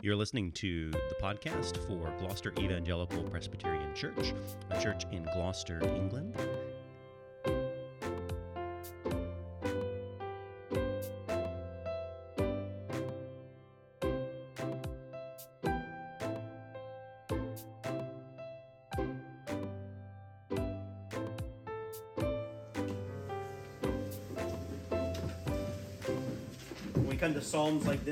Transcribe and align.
You're 0.00 0.14
listening 0.14 0.52
to 0.52 0.92
the 0.92 1.16
podcast 1.20 1.76
for 1.88 2.16
Gloucester 2.20 2.52
Evangelical 2.56 3.24
Presbyterian 3.24 3.92
Church, 3.96 4.32
a 4.70 4.80
church 4.80 5.02
in 5.10 5.24
Gloucester, 5.24 5.82
England. 5.82 6.36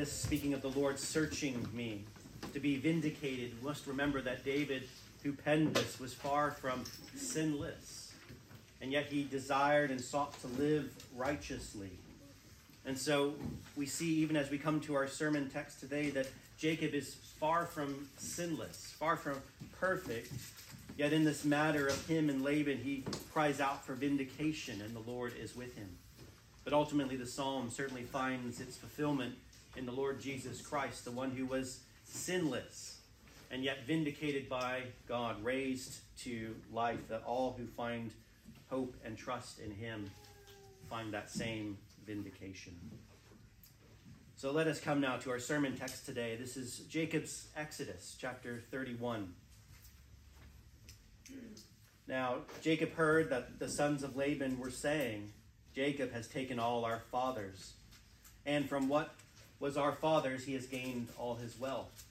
This, 0.06 0.14
speaking 0.14 0.54
of 0.54 0.62
the 0.62 0.70
Lord 0.70 1.00
searching 1.00 1.66
me 1.72 2.04
to 2.54 2.60
be 2.60 2.76
vindicated, 2.76 3.50
we 3.60 3.68
must 3.68 3.88
remember 3.88 4.20
that 4.20 4.44
David, 4.44 4.84
who 5.24 5.32
penned 5.32 5.74
this, 5.74 5.98
was 5.98 6.14
far 6.14 6.52
from 6.52 6.84
sinless. 7.16 8.12
And 8.80 8.92
yet 8.92 9.06
he 9.06 9.24
desired 9.24 9.90
and 9.90 10.00
sought 10.00 10.40
to 10.42 10.46
live 10.62 10.92
righteously. 11.16 11.90
And 12.84 12.96
so 12.96 13.34
we 13.74 13.86
see, 13.86 14.14
even 14.18 14.36
as 14.36 14.48
we 14.48 14.58
come 14.58 14.80
to 14.82 14.94
our 14.94 15.08
sermon 15.08 15.50
text 15.50 15.80
today, 15.80 16.10
that 16.10 16.28
Jacob 16.56 16.94
is 16.94 17.16
far 17.40 17.66
from 17.66 18.08
sinless, 18.16 18.94
far 19.00 19.16
from 19.16 19.42
perfect. 19.80 20.32
Yet 20.96 21.12
in 21.12 21.24
this 21.24 21.44
matter 21.44 21.88
of 21.88 22.06
him 22.06 22.30
and 22.30 22.44
Laban, 22.44 22.78
he 22.78 23.02
cries 23.32 23.60
out 23.60 23.84
for 23.84 23.94
vindication, 23.94 24.80
and 24.82 24.94
the 24.94 25.10
Lord 25.10 25.32
is 25.36 25.56
with 25.56 25.74
him. 25.76 25.88
But 26.62 26.74
ultimately, 26.74 27.16
the 27.16 27.26
psalm 27.26 27.70
certainly 27.70 28.02
finds 28.02 28.60
its 28.60 28.76
fulfillment 28.76 29.34
in 29.76 29.86
the 29.86 29.92
Lord 29.92 30.20
Jesus 30.20 30.60
Christ, 30.60 31.04
the 31.04 31.10
one 31.10 31.30
who 31.30 31.46
was 31.46 31.80
sinless 32.04 32.98
and 33.50 33.62
yet 33.62 33.86
vindicated 33.86 34.48
by 34.48 34.82
God, 35.06 35.42
raised 35.44 36.00
to 36.20 36.56
life, 36.72 37.08
that 37.08 37.22
all 37.24 37.54
who 37.56 37.66
find 37.66 38.10
hope 38.68 38.96
and 39.04 39.16
trust 39.16 39.60
in 39.60 39.70
him 39.70 40.10
find 40.90 41.12
that 41.14 41.30
same 41.30 41.78
vindication. 42.06 42.74
So 44.36 44.52
let 44.52 44.66
us 44.66 44.80
come 44.80 45.00
now 45.00 45.16
to 45.18 45.30
our 45.30 45.38
sermon 45.38 45.76
text 45.76 46.04
today. 46.04 46.36
This 46.36 46.56
is 46.56 46.80
Jacob's 46.90 47.48
Exodus, 47.56 48.16
chapter 48.20 48.62
31. 48.70 49.32
Now, 52.08 52.38
Jacob 52.62 52.94
heard 52.94 53.30
that 53.30 53.58
the 53.58 53.68
sons 53.68 54.02
of 54.02 54.16
Laban 54.16 54.58
were 54.58 54.70
saying, 54.70 55.32
Jacob 55.74 56.12
has 56.12 56.28
taken 56.28 56.58
all 56.58 56.84
our 56.84 57.02
fathers. 57.10 57.72
And 58.44 58.68
from 58.68 58.88
what 58.88 59.14
was 59.58 59.76
our 59.76 59.92
father's, 59.92 60.44
he 60.44 60.54
has 60.54 60.66
gained 60.66 61.08
all 61.18 61.36
his 61.36 61.58
wealth. 61.58 62.04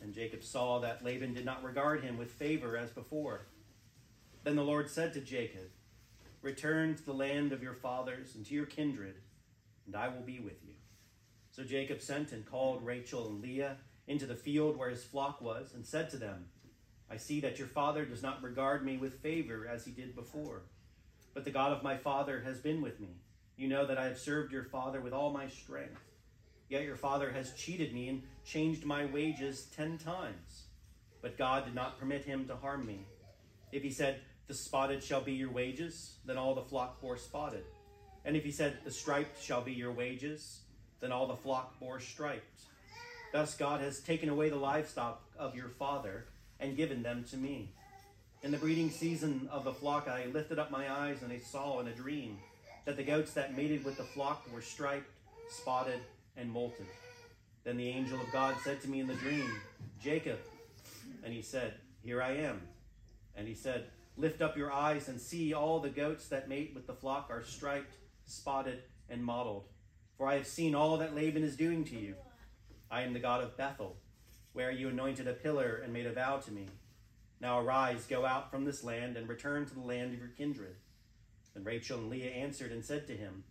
And 0.00 0.14
Jacob 0.14 0.44
saw 0.44 0.78
that 0.80 1.04
Laban 1.04 1.34
did 1.34 1.44
not 1.44 1.64
regard 1.64 2.02
him 2.02 2.18
with 2.18 2.30
favor 2.30 2.76
as 2.76 2.90
before. 2.90 3.42
Then 4.44 4.56
the 4.56 4.62
Lord 4.62 4.88
said 4.88 5.12
to 5.14 5.20
Jacob, 5.20 5.70
Return 6.40 6.94
to 6.94 7.04
the 7.04 7.12
land 7.12 7.52
of 7.52 7.62
your 7.62 7.74
fathers 7.74 8.34
and 8.34 8.46
to 8.46 8.54
your 8.54 8.66
kindred, 8.66 9.16
and 9.86 9.96
I 9.96 10.08
will 10.08 10.22
be 10.22 10.38
with 10.38 10.64
you. 10.64 10.74
So 11.50 11.64
Jacob 11.64 12.00
sent 12.00 12.30
and 12.30 12.46
called 12.46 12.86
Rachel 12.86 13.28
and 13.28 13.42
Leah 13.42 13.76
into 14.06 14.26
the 14.26 14.36
field 14.36 14.76
where 14.76 14.88
his 14.88 15.04
flock 15.04 15.40
was, 15.40 15.74
and 15.74 15.84
said 15.84 16.08
to 16.10 16.16
them, 16.16 16.46
I 17.10 17.16
see 17.16 17.40
that 17.40 17.58
your 17.58 17.68
father 17.68 18.04
does 18.04 18.22
not 18.22 18.42
regard 18.42 18.84
me 18.84 18.96
with 18.96 19.20
favor 19.20 19.68
as 19.70 19.84
he 19.84 19.90
did 19.90 20.14
before. 20.14 20.62
But 21.34 21.44
the 21.44 21.50
God 21.50 21.72
of 21.72 21.82
my 21.82 21.96
father 21.96 22.40
has 22.40 22.58
been 22.58 22.80
with 22.80 23.00
me. 23.00 23.16
You 23.56 23.68
know 23.68 23.86
that 23.86 23.98
I 23.98 24.04
have 24.04 24.18
served 24.18 24.52
your 24.52 24.64
father 24.64 25.00
with 25.00 25.12
all 25.12 25.32
my 25.32 25.48
strength. 25.48 26.00
Yet 26.68 26.84
your 26.84 26.96
father 26.96 27.30
has 27.30 27.52
cheated 27.54 27.94
me 27.94 28.08
and 28.08 28.22
changed 28.44 28.84
my 28.84 29.06
wages 29.06 29.68
ten 29.74 29.98
times. 29.98 30.64
But 31.22 31.38
God 31.38 31.64
did 31.64 31.74
not 31.74 31.98
permit 31.98 32.24
him 32.24 32.46
to 32.46 32.56
harm 32.56 32.86
me. 32.86 33.06
If 33.72 33.82
he 33.82 33.90
said, 33.90 34.20
The 34.46 34.54
spotted 34.54 35.02
shall 35.02 35.20
be 35.20 35.32
your 35.32 35.50
wages, 35.50 36.16
then 36.24 36.36
all 36.36 36.54
the 36.54 36.62
flock 36.62 37.00
bore 37.00 37.16
spotted. 37.16 37.64
And 38.24 38.36
if 38.36 38.44
he 38.44 38.52
said, 38.52 38.78
The 38.84 38.90
striped 38.90 39.42
shall 39.42 39.62
be 39.62 39.72
your 39.72 39.92
wages, 39.92 40.60
then 41.00 41.12
all 41.12 41.26
the 41.26 41.36
flock 41.36 41.78
bore 41.80 42.00
striped. 42.00 42.62
Thus 43.32 43.54
God 43.56 43.80
has 43.80 44.00
taken 44.00 44.28
away 44.28 44.48
the 44.48 44.56
livestock 44.56 45.22
of 45.38 45.54
your 45.54 45.68
father 45.68 46.26
and 46.60 46.76
given 46.76 47.02
them 47.02 47.24
to 47.30 47.36
me. 47.36 47.72
In 48.42 48.50
the 48.50 48.58
breeding 48.58 48.90
season 48.90 49.48
of 49.50 49.64
the 49.64 49.72
flock, 49.72 50.08
I 50.08 50.26
lifted 50.26 50.58
up 50.58 50.70
my 50.70 50.90
eyes 50.90 51.22
and 51.22 51.32
I 51.32 51.38
saw 51.38 51.80
in 51.80 51.88
a 51.88 51.92
dream 51.92 52.38
that 52.84 52.96
the 52.96 53.02
goats 53.02 53.32
that 53.34 53.56
mated 53.56 53.84
with 53.84 53.96
the 53.96 54.04
flock 54.04 54.46
were 54.52 54.62
striped, 54.62 55.10
spotted, 55.50 56.00
and 56.38 56.54
molted. 56.54 56.86
Then 57.64 57.76
the 57.76 57.88
angel 57.88 58.20
of 58.20 58.32
God 58.32 58.56
said 58.62 58.80
to 58.82 58.88
me 58.88 59.00
in 59.00 59.06
the 59.06 59.14
dream, 59.14 59.50
Jacob. 60.02 60.38
And 61.24 61.34
he 61.34 61.42
said, 61.42 61.74
Here 62.02 62.22
I 62.22 62.36
am. 62.36 62.62
And 63.36 63.46
he 63.46 63.54
said, 63.54 63.86
Lift 64.16 64.42
up 64.42 64.56
your 64.56 64.72
eyes 64.72 65.08
and 65.08 65.20
see 65.20 65.52
all 65.52 65.78
the 65.78 65.90
goats 65.90 66.28
that 66.28 66.48
mate 66.48 66.72
with 66.74 66.86
the 66.86 66.94
flock 66.94 67.28
are 67.30 67.44
striped, 67.44 67.94
spotted, 68.24 68.82
and 69.08 69.22
mottled. 69.22 69.64
For 70.16 70.26
I 70.26 70.34
have 70.34 70.46
seen 70.46 70.74
all 70.74 70.98
that 70.98 71.14
Laban 71.14 71.44
is 71.44 71.56
doing 71.56 71.84
to 71.84 71.96
you. 71.96 72.14
I 72.90 73.02
am 73.02 73.12
the 73.12 73.20
God 73.20 73.42
of 73.42 73.56
Bethel, 73.56 73.96
where 74.52 74.70
you 74.70 74.88
anointed 74.88 75.28
a 75.28 75.34
pillar 75.34 75.80
and 75.84 75.92
made 75.92 76.06
a 76.06 76.12
vow 76.12 76.38
to 76.38 76.50
me. 76.50 76.66
Now 77.40 77.60
arise, 77.60 78.06
go 78.06 78.26
out 78.26 78.50
from 78.50 78.64
this 78.64 78.82
land, 78.82 79.16
and 79.16 79.28
return 79.28 79.66
to 79.66 79.74
the 79.74 79.80
land 79.80 80.12
of 80.12 80.18
your 80.18 80.28
kindred. 80.28 80.76
Then 81.54 81.62
Rachel 81.62 81.98
and 81.98 82.10
Leah 82.10 82.30
answered 82.30 82.72
and 82.72 82.84
said 82.84 83.06
to 83.06 83.16
him, 83.16 83.44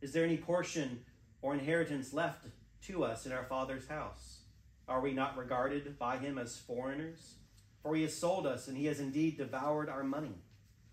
Is 0.00 0.12
there 0.12 0.24
any 0.24 0.36
portion 0.36 1.04
or 1.42 1.54
inheritance 1.54 2.12
left 2.12 2.46
to 2.86 3.04
us 3.04 3.26
in 3.26 3.32
our 3.32 3.44
father's 3.44 3.88
house? 3.88 4.40
Are 4.88 5.00
we 5.00 5.12
not 5.12 5.36
regarded 5.36 5.98
by 5.98 6.18
him 6.18 6.38
as 6.38 6.56
foreigners? 6.56 7.34
For 7.82 7.94
he 7.94 8.02
has 8.02 8.16
sold 8.16 8.46
us, 8.46 8.68
and 8.68 8.76
he 8.76 8.86
has 8.86 9.00
indeed 9.00 9.38
devoured 9.38 9.88
our 9.88 10.04
money. 10.04 10.34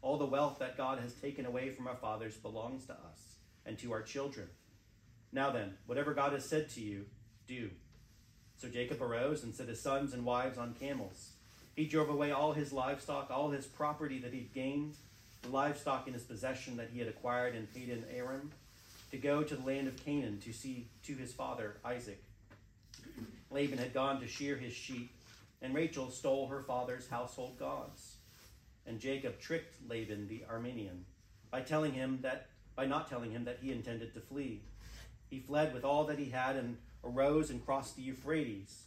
All 0.01 0.17
the 0.17 0.25
wealth 0.25 0.59
that 0.59 0.77
God 0.77 0.99
has 0.99 1.13
taken 1.13 1.45
away 1.45 1.71
from 1.71 1.87
our 1.87 1.95
fathers 1.95 2.37
belongs 2.37 2.85
to 2.85 2.93
us 2.93 3.35
and 3.65 3.77
to 3.79 3.91
our 3.91 4.01
children. 4.01 4.47
Now 5.31 5.51
then, 5.51 5.73
whatever 5.85 6.13
God 6.13 6.33
has 6.33 6.45
said 6.45 6.69
to 6.71 6.81
you, 6.81 7.05
do. 7.47 7.71
So 8.57 8.69
Jacob 8.69 9.01
arose 9.01 9.43
and 9.43 9.53
set 9.53 9.67
his 9.67 9.81
sons 9.81 10.13
and 10.13 10.23
wives 10.23 10.57
on 10.57 10.75
camels 10.75 11.31
he 11.77 11.85
drove 11.85 12.09
away 12.09 12.31
all 12.31 12.53
his 12.53 12.73
livestock, 12.73 13.29
all 13.29 13.51
his 13.51 13.67
property 13.67 14.17
that 14.19 14.33
he'd 14.33 14.51
gained, 14.51 14.95
the 15.43 15.49
livestock 15.49 16.07
in 16.07 16.13
his 16.15 16.23
possession 16.23 16.75
that 16.77 16.89
he 16.91 16.97
had 16.97 17.07
acquired 17.07 17.53
in 17.53 17.67
Paddan-aram, 17.67 18.51
to 19.11 19.17
go 19.17 19.43
to 19.43 19.55
the 19.55 19.65
land 19.65 19.87
of 19.87 20.03
Canaan 20.03 20.39
to 20.41 20.53
see 20.53 20.87
to 21.03 21.13
his 21.13 21.33
father 21.33 21.77
Isaac. 21.85 22.23
Laban 23.49 23.77
had 23.77 23.93
gone 23.93 24.19
to 24.19 24.27
shear 24.27 24.57
his 24.57 24.73
sheep, 24.73 25.11
and 25.61 25.73
Rachel 25.73 26.09
stole 26.09 26.47
her 26.47 26.63
father's 26.63 27.09
household 27.09 27.57
gods. 27.57 28.17
And 28.85 28.99
Jacob 28.99 29.39
tricked 29.39 29.75
Laban 29.89 30.27
the 30.27 30.43
Aramean 30.51 31.03
by 31.51 31.61
telling 31.61 31.93
him 31.93 32.19
that 32.21 32.47
by 32.75 32.85
not 32.85 33.09
telling 33.09 33.31
him 33.31 33.45
that 33.45 33.59
he 33.61 33.71
intended 33.71 34.13
to 34.13 34.19
flee. 34.19 34.61
He 35.29 35.39
fled 35.39 35.73
with 35.73 35.83
all 35.83 36.05
that 36.05 36.19
he 36.19 36.29
had 36.29 36.55
and 36.55 36.77
arose 37.03 37.49
and 37.49 37.65
crossed 37.65 37.95
the 37.95 38.03
Euphrates 38.03 38.83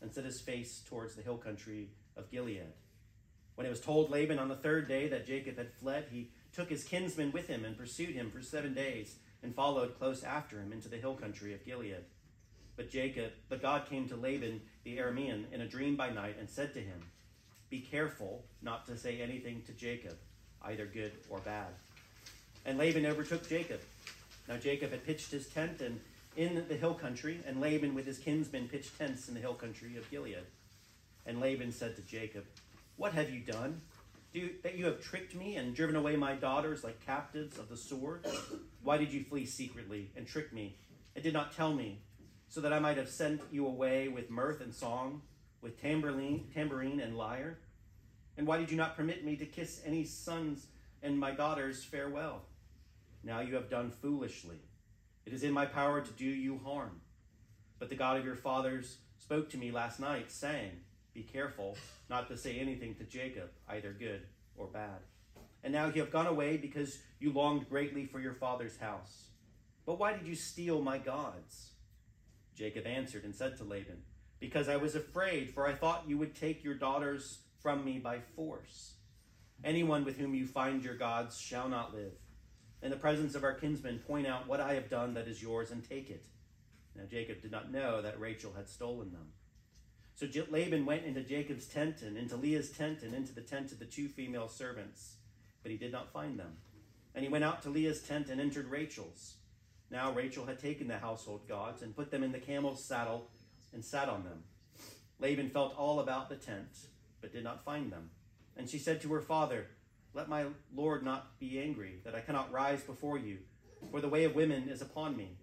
and 0.00 0.12
set 0.12 0.24
his 0.24 0.40
face 0.40 0.82
towards 0.88 1.14
the 1.14 1.22
hill 1.22 1.36
country 1.36 1.90
of 2.16 2.30
Gilead. 2.30 2.72
When 3.54 3.66
it 3.66 3.70
was 3.70 3.80
told 3.80 4.10
Laban 4.10 4.38
on 4.38 4.48
the 4.48 4.56
third 4.56 4.88
day 4.88 5.08
that 5.08 5.26
Jacob 5.26 5.58
had 5.58 5.72
fled, 5.74 6.06
he 6.10 6.30
took 6.52 6.70
his 6.70 6.84
kinsmen 6.84 7.32
with 7.32 7.48
him 7.48 7.64
and 7.64 7.76
pursued 7.76 8.14
him 8.14 8.30
for 8.30 8.40
seven 8.40 8.74
days 8.74 9.16
and 9.44 9.54
followed 9.54 9.96
close 9.98 10.24
after 10.24 10.58
him 10.58 10.72
into 10.72 10.88
the 10.88 10.96
hill 10.96 11.14
country 11.14 11.54
of 11.54 11.64
Gilead. 11.64 12.04
But 12.76 12.90
Jacob, 12.90 13.30
but 13.48 13.62
God 13.62 13.86
came 13.88 14.08
to 14.08 14.16
Laban 14.16 14.60
the 14.82 14.96
Aramean 14.98 15.44
in 15.52 15.60
a 15.60 15.68
dream 15.68 15.94
by 15.94 16.10
night 16.10 16.36
and 16.40 16.50
said 16.50 16.74
to 16.74 16.80
him, 16.80 17.00
Be 17.70 17.80
careful 17.80 18.44
not 18.62 18.86
to 18.86 18.96
say 18.96 19.20
anything 19.20 19.62
to 19.66 19.72
Jacob, 19.72 20.16
either 20.62 20.86
good 20.86 21.12
or 21.30 21.38
bad. 21.38 21.68
And 22.66 22.78
Laban 22.78 23.06
overtook 23.06 23.48
Jacob. 23.48 23.80
Now 24.48 24.56
Jacob 24.56 24.90
had 24.90 25.06
pitched 25.06 25.30
his 25.30 25.46
tent 25.46 25.80
and 25.80 26.00
in 26.36 26.64
the 26.68 26.74
hill 26.74 26.94
country, 26.94 27.38
and 27.46 27.60
Laban 27.60 27.94
with 27.94 28.06
his 28.06 28.18
kinsmen 28.18 28.68
pitched 28.68 28.98
tents 28.98 29.28
in 29.28 29.34
the 29.34 29.40
hill 29.40 29.54
country 29.54 29.96
of 29.96 30.10
Gilead. 30.10 30.44
And 31.26 31.40
Laban 31.40 31.70
said 31.70 31.94
to 31.96 32.02
Jacob, 32.02 32.44
What 32.96 33.12
have 33.12 33.30
you 33.30 33.40
done? 33.40 33.80
Do, 34.34 34.50
that 34.64 34.76
you 34.76 34.86
have 34.86 35.00
tricked 35.00 35.36
me 35.36 35.54
and 35.54 35.76
driven 35.76 35.94
away 35.94 36.16
my 36.16 36.34
daughters 36.34 36.82
like 36.82 37.06
captives 37.06 37.56
of 37.56 37.68
the 37.68 37.76
sword? 37.76 38.26
Why 38.82 38.98
did 38.98 39.12
you 39.12 39.22
flee 39.22 39.46
secretly 39.46 40.10
and 40.16 40.26
trick 40.26 40.52
me 40.52 40.76
and 41.14 41.22
did 41.22 41.32
not 41.32 41.54
tell 41.54 41.72
me, 41.72 42.00
so 42.48 42.60
that 42.60 42.72
I 42.72 42.80
might 42.80 42.96
have 42.96 43.08
sent 43.08 43.42
you 43.52 43.64
away 43.64 44.08
with 44.08 44.30
mirth 44.30 44.60
and 44.60 44.74
song, 44.74 45.22
with 45.62 45.80
tambourine, 45.80 46.48
tambourine 46.52 46.98
and 46.98 47.16
lyre? 47.16 47.58
And 48.36 48.44
why 48.44 48.58
did 48.58 48.72
you 48.72 48.76
not 48.76 48.96
permit 48.96 49.24
me 49.24 49.36
to 49.36 49.46
kiss 49.46 49.80
any 49.86 50.04
sons 50.04 50.66
and 51.00 51.16
my 51.16 51.30
daughters 51.30 51.84
farewell? 51.84 52.42
Now 53.22 53.38
you 53.40 53.54
have 53.54 53.70
done 53.70 53.92
foolishly. 53.92 54.58
It 55.26 55.32
is 55.32 55.44
in 55.44 55.52
my 55.52 55.64
power 55.64 56.00
to 56.00 56.10
do 56.10 56.24
you 56.24 56.60
harm. 56.64 57.02
But 57.78 57.88
the 57.88 57.94
God 57.94 58.16
of 58.16 58.24
your 58.24 58.34
fathers 58.34 58.96
spoke 59.16 59.48
to 59.50 59.58
me 59.58 59.70
last 59.70 60.00
night, 60.00 60.32
saying, 60.32 60.72
be 61.14 61.22
careful 61.22 61.76
not 62.10 62.28
to 62.28 62.36
say 62.36 62.58
anything 62.58 62.94
to 62.96 63.04
Jacob, 63.04 63.50
either 63.68 63.92
good 63.92 64.22
or 64.56 64.66
bad. 64.66 64.98
And 65.62 65.72
now 65.72 65.86
you 65.86 66.00
have 66.02 66.10
gone 66.10 66.26
away 66.26 66.56
because 66.56 66.98
you 67.20 67.32
longed 67.32 67.68
greatly 67.70 68.04
for 68.04 68.20
your 68.20 68.34
father's 68.34 68.76
house. 68.76 69.28
But 69.86 69.98
why 69.98 70.12
did 70.12 70.26
you 70.26 70.34
steal 70.34 70.82
my 70.82 70.98
gods? 70.98 71.70
Jacob 72.54 72.86
answered 72.86 73.24
and 73.24 73.34
said 73.34 73.56
to 73.56 73.64
Laban, 73.64 74.02
because 74.40 74.68
I 74.68 74.76
was 74.76 74.94
afraid, 74.94 75.50
for 75.50 75.66
I 75.66 75.74
thought 75.74 76.04
you 76.06 76.18
would 76.18 76.34
take 76.34 76.62
your 76.62 76.74
daughters 76.74 77.38
from 77.62 77.84
me 77.84 77.98
by 77.98 78.18
force. 78.36 78.94
Anyone 79.62 80.04
with 80.04 80.18
whom 80.18 80.34
you 80.34 80.46
find 80.46 80.84
your 80.84 80.96
gods 80.96 81.40
shall 81.40 81.68
not 81.68 81.94
live. 81.94 82.12
In 82.82 82.90
the 82.90 82.96
presence 82.96 83.34
of 83.34 83.44
our 83.44 83.54
kinsmen, 83.54 84.00
point 84.00 84.26
out 84.26 84.46
what 84.46 84.60
I 84.60 84.74
have 84.74 84.90
done 84.90 85.14
that 85.14 85.28
is 85.28 85.42
yours 85.42 85.70
and 85.70 85.88
take 85.88 86.10
it. 86.10 86.26
Now 86.94 87.04
Jacob 87.10 87.40
did 87.40 87.50
not 87.50 87.72
know 87.72 88.02
that 88.02 88.20
Rachel 88.20 88.52
had 88.54 88.68
stolen 88.68 89.12
them. 89.12 89.28
So 90.16 90.26
Laban 90.50 90.86
went 90.86 91.04
into 91.04 91.22
Jacob's 91.22 91.66
tent 91.66 92.02
and 92.02 92.16
into 92.16 92.36
Leah's 92.36 92.70
tent 92.70 93.02
and 93.02 93.14
into 93.14 93.34
the 93.34 93.40
tent 93.40 93.72
of 93.72 93.80
the 93.80 93.84
two 93.84 94.08
female 94.08 94.48
servants, 94.48 95.16
but 95.62 95.72
he 95.72 95.76
did 95.76 95.90
not 95.90 96.12
find 96.12 96.38
them. 96.38 96.56
And 97.14 97.24
he 97.24 97.30
went 97.30 97.44
out 97.44 97.62
to 97.62 97.70
Leah's 97.70 98.00
tent 98.00 98.28
and 98.28 98.40
entered 98.40 98.68
Rachel's. 98.68 99.34
Now 99.90 100.12
Rachel 100.12 100.46
had 100.46 100.60
taken 100.60 100.88
the 100.88 100.98
household 100.98 101.48
gods 101.48 101.82
and 101.82 101.96
put 101.96 102.10
them 102.10 102.22
in 102.22 102.32
the 102.32 102.38
camel's 102.38 102.84
saddle 102.84 103.28
and 103.72 103.84
sat 103.84 104.08
on 104.08 104.24
them. 104.24 104.44
Laban 105.18 105.50
felt 105.50 105.76
all 105.76 106.00
about 106.00 106.28
the 106.28 106.36
tent, 106.36 106.68
but 107.20 107.32
did 107.32 107.44
not 107.44 107.64
find 107.64 107.90
them. 107.90 108.10
And 108.56 108.68
she 108.68 108.78
said 108.78 109.02
to 109.02 109.12
her 109.12 109.20
father, 109.20 109.66
Let 110.12 110.28
my 110.28 110.46
lord 110.74 111.02
not 111.02 111.38
be 111.40 111.60
angry, 111.60 112.00
that 112.04 112.14
I 112.14 112.20
cannot 112.20 112.52
rise 112.52 112.82
before 112.82 113.18
you, 113.18 113.38
for 113.90 114.00
the 114.00 114.08
way 114.08 114.24
of 114.24 114.34
women 114.34 114.68
is 114.68 114.80
upon 114.80 115.16
me. 115.16 115.36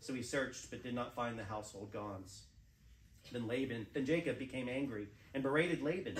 So 0.00 0.14
he 0.14 0.22
searched, 0.22 0.70
but 0.70 0.82
did 0.82 0.94
not 0.94 1.14
find 1.14 1.38
the 1.38 1.44
household 1.44 1.92
gods. 1.92 2.42
Then 3.32 3.46
Laban, 3.46 3.86
then 3.92 4.06
Jacob 4.06 4.38
became 4.38 4.68
angry 4.68 5.08
and 5.34 5.42
berated 5.42 5.82
Laban. 5.82 6.16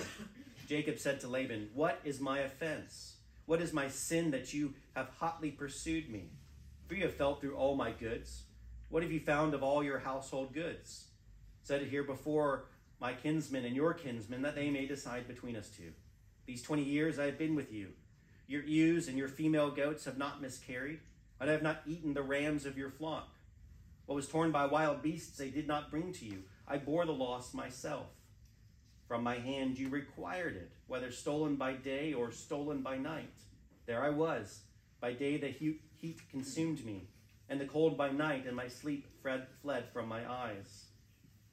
Jacob 0.67 0.99
said 0.99 1.19
to 1.21 1.27
Laban, 1.27 1.69
What 1.73 1.99
is 2.03 2.19
my 2.19 2.39
offense? 2.39 3.15
What 3.45 3.61
is 3.61 3.71
my 3.71 3.87
sin 3.87 4.31
that 4.31 4.53
you 4.53 4.73
have 4.95 5.09
hotly 5.19 5.51
pursued 5.51 6.09
me? 6.09 6.31
For 6.87 6.95
you 6.95 7.03
have 7.03 7.15
felt 7.15 7.39
through 7.39 7.55
all 7.55 7.75
my 7.75 7.91
goods. 7.91 8.43
What 8.89 9.03
have 9.03 9.11
you 9.11 9.19
found 9.19 9.53
of 9.53 9.63
all 9.63 9.83
your 9.83 9.99
household 9.99 10.53
goods? 10.53 11.05
Set 11.63 11.81
it 11.81 11.89
here 11.89 12.03
before 12.03 12.65
my 12.99 13.13
kinsmen 13.13 13.65
and 13.65 13.75
your 13.75 13.93
kinsmen, 13.93 14.41
that 14.41 14.55
they 14.55 14.69
may 14.69 14.85
decide 14.85 15.27
between 15.27 15.55
us 15.55 15.69
two. 15.69 15.91
These 16.45 16.61
twenty 16.61 16.83
years 16.83 17.19
I 17.19 17.25
have 17.25 17.37
been 17.37 17.55
with 17.55 17.71
you. 17.71 17.89
Your 18.47 18.63
ewes 18.63 19.07
and 19.07 19.17
your 19.17 19.27
female 19.27 19.69
goats 19.69 20.05
have 20.05 20.17
not 20.17 20.41
miscarried, 20.41 20.99
and 21.39 21.49
I 21.49 21.53
have 21.53 21.61
not 21.61 21.81
eaten 21.85 22.13
the 22.13 22.23
rams 22.23 22.65
of 22.65 22.77
your 22.77 22.89
flock. 22.89 23.29
What 24.05 24.15
was 24.15 24.29
torn 24.29 24.51
by 24.51 24.65
wild 24.65 25.01
beasts 25.01 25.37
they 25.37 25.49
did 25.49 25.67
not 25.67 25.91
bring 25.91 26.13
to 26.13 26.25
you. 26.25 26.43
I 26.67 26.77
bore 26.77 27.05
the 27.05 27.13
loss 27.13 27.53
myself. 27.53 28.07
From 29.07 29.23
my 29.23 29.35
hand 29.35 29.79
you 29.79 29.87
required 29.87 30.57
it, 30.57 30.71
whether 30.87 31.11
stolen 31.11 31.55
by 31.55 31.73
day 31.73 32.13
or 32.13 32.31
stolen 32.31 32.81
by 32.81 32.97
night. 32.97 33.33
There 33.85 34.03
I 34.03 34.09
was. 34.09 34.61
By 34.99 35.13
day 35.13 35.37
the 35.37 35.47
heat 35.47 36.21
consumed 36.29 36.85
me, 36.85 37.07
and 37.47 37.61
the 37.61 37.65
cold 37.65 37.97
by 37.97 38.11
night, 38.11 38.45
and 38.45 38.55
my 38.55 38.67
sleep 38.67 39.07
fled 39.21 39.85
from 39.93 40.09
my 40.09 40.29
eyes. 40.29 40.87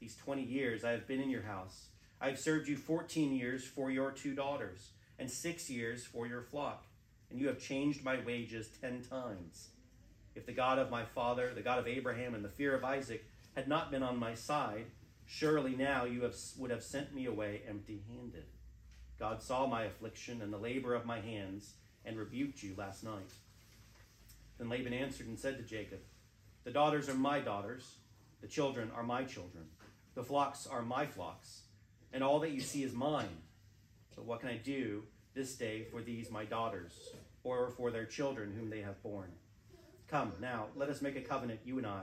These 0.00 0.16
twenty 0.16 0.42
years 0.42 0.82
I 0.82 0.90
have 0.90 1.06
been 1.06 1.20
in 1.20 1.30
your 1.30 1.42
house. 1.42 1.86
I 2.20 2.28
have 2.28 2.40
served 2.40 2.68
you 2.68 2.76
fourteen 2.76 3.32
years 3.32 3.64
for 3.64 3.90
your 3.92 4.10
two 4.10 4.34
daughters, 4.34 4.90
and 5.18 5.30
six 5.30 5.70
years 5.70 6.04
for 6.04 6.26
your 6.26 6.42
flock, 6.42 6.86
and 7.30 7.38
you 7.38 7.46
have 7.46 7.60
changed 7.60 8.02
my 8.02 8.18
wages 8.26 8.68
ten 8.80 9.02
times. 9.02 9.68
If 10.34 10.44
the 10.44 10.52
God 10.52 10.80
of 10.80 10.90
my 10.90 11.04
father, 11.04 11.52
the 11.54 11.62
God 11.62 11.78
of 11.78 11.86
Abraham, 11.86 12.34
and 12.34 12.44
the 12.44 12.48
fear 12.48 12.74
of 12.74 12.82
Isaac 12.82 13.24
had 13.54 13.68
not 13.68 13.92
been 13.92 14.02
on 14.02 14.18
my 14.18 14.34
side, 14.34 14.86
Surely 15.26 15.74
now 15.74 16.04
you 16.04 16.22
have, 16.22 16.36
would 16.58 16.70
have 16.70 16.82
sent 16.82 17.14
me 17.14 17.26
away 17.26 17.62
empty 17.68 18.02
handed. 18.08 18.44
God 19.18 19.42
saw 19.42 19.66
my 19.66 19.84
affliction 19.84 20.42
and 20.42 20.52
the 20.52 20.58
labor 20.58 20.94
of 20.94 21.06
my 21.06 21.20
hands 21.20 21.74
and 22.04 22.18
rebuked 22.18 22.62
you 22.62 22.74
last 22.76 23.04
night. 23.04 23.30
Then 24.58 24.68
Laban 24.68 24.92
answered 24.92 25.26
and 25.26 25.38
said 25.38 25.56
to 25.56 25.62
Jacob, 25.62 26.00
The 26.64 26.70
daughters 26.70 27.08
are 27.08 27.14
my 27.14 27.40
daughters, 27.40 27.96
the 28.40 28.48
children 28.48 28.90
are 28.94 29.02
my 29.02 29.24
children, 29.24 29.64
the 30.14 30.22
flocks 30.22 30.66
are 30.66 30.82
my 30.82 31.06
flocks, 31.06 31.62
and 32.12 32.22
all 32.22 32.40
that 32.40 32.52
you 32.52 32.60
see 32.60 32.82
is 32.82 32.92
mine. 32.92 33.38
But 34.14 34.26
what 34.26 34.40
can 34.40 34.50
I 34.50 34.58
do 34.58 35.04
this 35.34 35.56
day 35.56 35.84
for 35.90 36.02
these 36.02 36.30
my 36.30 36.44
daughters, 36.44 36.92
or 37.42 37.70
for 37.70 37.90
their 37.90 38.04
children 38.04 38.54
whom 38.56 38.70
they 38.70 38.82
have 38.82 39.02
borne? 39.02 39.32
Come, 40.08 40.32
now, 40.40 40.66
let 40.76 40.90
us 40.90 41.02
make 41.02 41.16
a 41.16 41.20
covenant, 41.20 41.60
you 41.64 41.78
and 41.78 41.86
I, 41.86 42.02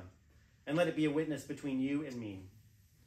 and 0.68 0.76
let 0.76 0.88
it 0.88 0.96
be 0.96 1.06
a 1.06 1.12
witness 1.12 1.44
between 1.44 1.80
you 1.80 2.06
and 2.06 2.18
me 2.18 2.51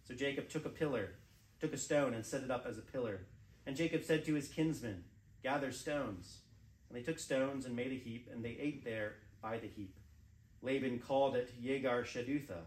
so 0.06 0.14
Jacob 0.14 0.48
took 0.48 0.66
a 0.66 0.70
pillar, 0.70 1.14
took 1.60 1.72
a 1.72 1.78
stone, 1.78 2.12
and 2.12 2.24
set 2.24 2.42
it 2.42 2.50
up 2.50 2.66
as 2.68 2.76
a 2.76 2.82
pillar. 2.82 3.22
And 3.66 3.74
Jacob 3.74 4.04
said 4.04 4.24
to 4.26 4.34
his 4.34 4.48
kinsmen, 4.48 5.04
Gather 5.42 5.72
stones. 5.72 6.40
And 6.88 6.98
they 6.98 7.02
took 7.02 7.18
stones 7.18 7.64
and 7.64 7.74
made 7.74 7.92
a 7.92 7.96
heap, 7.96 8.28
and 8.32 8.44
they 8.44 8.56
ate 8.60 8.84
there 8.84 9.14
by 9.42 9.58
the 9.58 9.66
heap. 9.66 9.96
Laban 10.62 10.98
called 10.98 11.36
it 11.36 11.52
Jegar-sahadutha, 11.62 12.60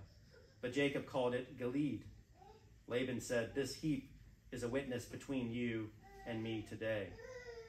but 0.62 0.74
Jacob 0.74 1.06
called 1.06 1.36
it 1.36 1.58
Gilead. 1.58 2.04
Laban 2.88 3.22
said, 3.22 3.54
This 3.54 3.76
heap 3.76 4.12
is 4.52 4.64
a 4.64 4.68
witness 4.68 5.06
between 5.06 5.52
you 5.52 5.90
and 6.28 6.42
me 6.42 6.66
today. 6.68 7.08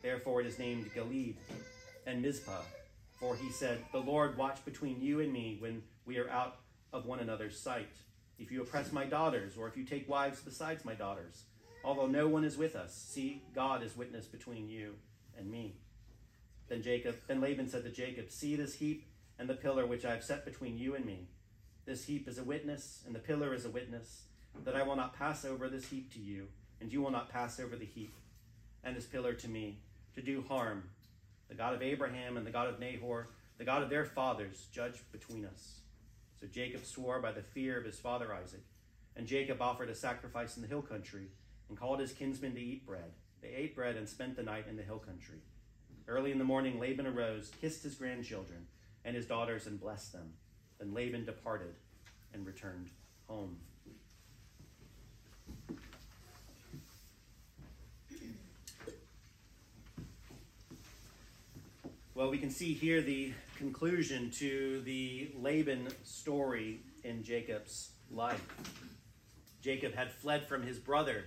Therefore 0.02 0.40
it 0.40 0.46
is 0.46 0.58
named 0.58 0.90
Gilead 0.94 1.36
and 2.06 2.22
Mizpah. 2.22 2.62
For 3.20 3.36
he 3.36 3.50
said, 3.50 3.78
The 3.92 3.98
Lord 3.98 4.36
watch 4.38 4.64
between 4.64 5.00
you 5.00 5.20
and 5.20 5.32
me 5.32 5.56
when 5.58 5.82
we 6.06 6.18
are 6.18 6.30
out 6.30 6.60
of 6.92 7.04
one 7.04 7.20
another's 7.20 7.58
sight 7.58 7.90
if 8.38 8.50
you 8.52 8.62
oppress 8.62 8.92
my 8.92 9.04
daughters, 9.04 9.56
or 9.56 9.68
if 9.68 9.76
you 9.76 9.84
take 9.84 10.08
wives 10.08 10.40
besides 10.40 10.84
my 10.84 10.94
daughters, 10.94 11.44
although 11.84 12.06
no 12.06 12.28
one 12.28 12.44
is 12.44 12.56
with 12.56 12.76
us, 12.76 12.94
see, 12.94 13.42
God 13.54 13.82
is 13.82 13.96
witness 13.96 14.26
between 14.26 14.68
you 14.68 14.94
and 15.36 15.50
me. 15.50 15.76
Then 16.68 16.82
Jacob, 16.82 17.16
then 17.26 17.40
Laban 17.40 17.68
said 17.68 17.84
to 17.84 17.90
Jacob, 17.90 18.30
See 18.30 18.56
this 18.56 18.74
heap 18.74 19.06
and 19.38 19.48
the 19.48 19.54
pillar 19.54 19.86
which 19.86 20.04
I 20.04 20.12
have 20.12 20.24
set 20.24 20.44
between 20.44 20.78
you 20.78 20.94
and 20.94 21.04
me. 21.04 21.28
This 21.86 22.04
heap 22.04 22.28
is 22.28 22.38
a 22.38 22.44
witness, 22.44 23.02
and 23.06 23.14
the 23.14 23.20
pillar 23.20 23.54
is 23.54 23.64
a 23.64 23.70
witness, 23.70 24.24
that 24.64 24.76
I 24.76 24.82
will 24.82 24.96
not 24.96 25.16
pass 25.16 25.44
over 25.44 25.68
this 25.68 25.88
heap 25.88 26.12
to 26.12 26.20
you, 26.20 26.48
and 26.80 26.92
you 26.92 27.00
will 27.00 27.10
not 27.10 27.30
pass 27.30 27.58
over 27.58 27.76
the 27.76 27.86
heap 27.86 28.12
and 28.84 28.96
this 28.96 29.06
pillar 29.06 29.34
to 29.34 29.48
me, 29.48 29.80
to 30.14 30.22
do 30.22 30.44
harm. 30.48 30.84
The 31.48 31.54
God 31.54 31.74
of 31.74 31.82
Abraham 31.82 32.36
and 32.36 32.46
the 32.46 32.50
God 32.50 32.68
of 32.68 32.80
Nahor, 32.80 33.28
the 33.58 33.64
God 33.64 33.82
of 33.82 33.90
their 33.90 34.04
fathers, 34.04 34.66
judge 34.72 35.00
between 35.12 35.44
us. 35.44 35.80
So 36.40 36.46
Jacob 36.46 36.84
swore 36.84 37.20
by 37.20 37.32
the 37.32 37.42
fear 37.42 37.78
of 37.78 37.84
his 37.84 37.98
father 37.98 38.32
Isaac. 38.32 38.64
And 39.16 39.26
Jacob 39.26 39.60
offered 39.60 39.90
a 39.90 39.94
sacrifice 39.94 40.56
in 40.56 40.62
the 40.62 40.68
hill 40.68 40.82
country 40.82 41.28
and 41.68 41.78
called 41.78 42.00
his 42.00 42.12
kinsmen 42.12 42.54
to 42.54 42.60
eat 42.60 42.86
bread. 42.86 43.12
They 43.42 43.48
ate 43.48 43.74
bread 43.74 43.96
and 43.96 44.08
spent 44.08 44.36
the 44.36 44.42
night 44.42 44.66
in 44.68 44.76
the 44.76 44.82
hill 44.82 44.98
country. 44.98 45.38
Early 46.06 46.32
in 46.32 46.38
the 46.38 46.44
morning, 46.44 46.78
Laban 46.78 47.06
arose, 47.06 47.50
kissed 47.60 47.82
his 47.82 47.94
grandchildren 47.94 48.66
and 49.04 49.16
his 49.16 49.26
daughters, 49.26 49.66
and 49.66 49.80
blessed 49.80 50.12
them. 50.12 50.32
Then 50.78 50.92
Laban 50.92 51.24
departed 51.24 51.74
and 52.34 52.44
returned 52.46 52.90
home. 53.26 53.56
Well, 62.14 62.30
we 62.30 62.38
can 62.38 62.50
see 62.50 62.74
here 62.74 63.00
the 63.00 63.32
conclusion 63.58 64.30
to 64.30 64.80
the 64.82 65.32
Laban 65.36 65.88
story 66.04 66.80
in 67.02 67.24
Jacob's 67.24 67.90
life. 68.08 68.46
Jacob 69.60 69.94
had 69.94 70.12
fled 70.12 70.46
from 70.46 70.62
his 70.62 70.78
brother 70.78 71.24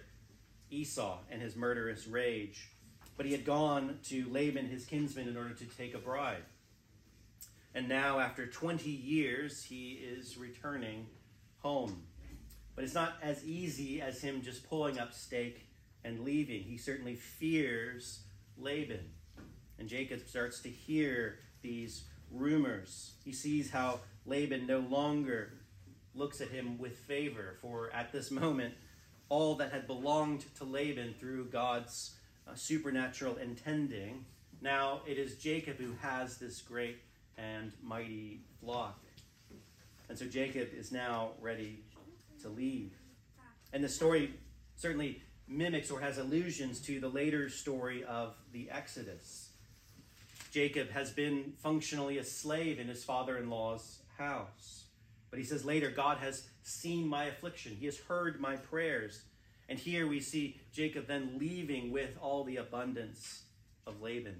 Esau 0.69 1.17
and 1.29 1.41
his 1.41 1.57
murderous 1.57 2.07
rage, 2.07 2.69
but 3.17 3.25
he 3.25 3.33
had 3.33 3.43
gone 3.43 3.99
to 4.05 4.25
Laban, 4.31 4.67
his 4.67 4.85
kinsman, 4.85 5.27
in 5.27 5.35
order 5.35 5.53
to 5.53 5.65
take 5.65 5.93
a 5.93 5.97
bride. 5.97 6.43
And 7.75 7.89
now, 7.89 8.19
after 8.19 8.47
20 8.47 8.89
years, 8.89 9.65
he 9.65 9.91
is 9.91 10.37
returning 10.37 11.07
home. 11.59 12.03
But 12.75 12.85
it's 12.85 12.93
not 12.93 13.17
as 13.21 13.45
easy 13.45 14.01
as 14.01 14.21
him 14.21 14.41
just 14.41 14.69
pulling 14.69 14.97
up 14.97 15.13
stake 15.13 15.67
and 16.05 16.21
leaving. 16.21 16.63
He 16.63 16.77
certainly 16.77 17.15
fears 17.15 18.21
Laban. 18.57 19.11
And 19.77 19.89
Jacob 19.89 20.21
starts 20.25 20.61
to 20.61 20.69
hear 20.69 21.39
these 21.61 22.05
rumors. 22.31 23.13
He 23.23 23.33
sees 23.33 23.71
how 23.71 23.99
Laban 24.25 24.67
no 24.67 24.79
longer 24.79 25.53
looks 26.13 26.41
at 26.41 26.49
him 26.49 26.77
with 26.77 26.97
favor, 26.97 27.57
for 27.61 27.89
at 27.93 28.11
this 28.11 28.31
moment, 28.31 28.73
all 29.29 29.55
that 29.55 29.71
had 29.71 29.87
belonged 29.87 30.45
to 30.55 30.65
Laban 30.65 31.15
through 31.19 31.45
God's 31.45 32.15
uh, 32.47 32.55
supernatural 32.55 33.37
intending, 33.37 34.25
now 34.61 35.01
it 35.07 35.17
is 35.17 35.37
Jacob 35.37 35.77
who 35.77 35.93
has 36.01 36.37
this 36.37 36.61
great 36.61 36.97
and 37.37 37.71
mighty 37.81 38.41
flock. 38.59 38.99
And 40.09 40.17
so 40.17 40.25
Jacob 40.25 40.69
is 40.77 40.91
now 40.91 41.31
ready 41.39 41.83
to 42.41 42.49
leave. 42.49 42.91
And 43.71 43.83
the 43.83 43.89
story 43.89 44.33
certainly 44.75 45.21
mimics 45.47 45.89
or 45.89 46.01
has 46.01 46.17
allusions 46.17 46.81
to 46.81 46.99
the 46.99 47.07
later 47.07 47.49
story 47.49 48.03
of 48.03 48.35
the 48.51 48.69
Exodus. 48.69 49.50
Jacob 50.51 50.91
has 50.91 51.11
been 51.11 51.53
functionally 51.63 52.17
a 52.17 52.23
slave 52.23 52.77
in 52.77 52.89
his 52.89 53.03
father 53.05 53.37
in 53.37 53.49
law's 53.49 53.99
house. 54.17 54.83
But 55.29 55.39
he 55.39 55.45
says 55.45 55.63
later, 55.63 55.89
God 55.89 56.17
has 56.17 56.43
seen 56.61 57.07
my 57.07 57.25
affliction, 57.25 57.75
he 57.79 57.85
has 57.85 57.97
heard 57.97 58.39
my 58.39 58.57
prayers. 58.57 59.23
And 59.69 59.79
here 59.79 60.05
we 60.05 60.19
see 60.19 60.59
Jacob 60.73 61.07
then 61.07 61.37
leaving 61.39 61.91
with 61.91 62.17
all 62.21 62.43
the 62.43 62.57
abundance 62.57 63.43
of 63.87 64.01
Laban. 64.01 64.35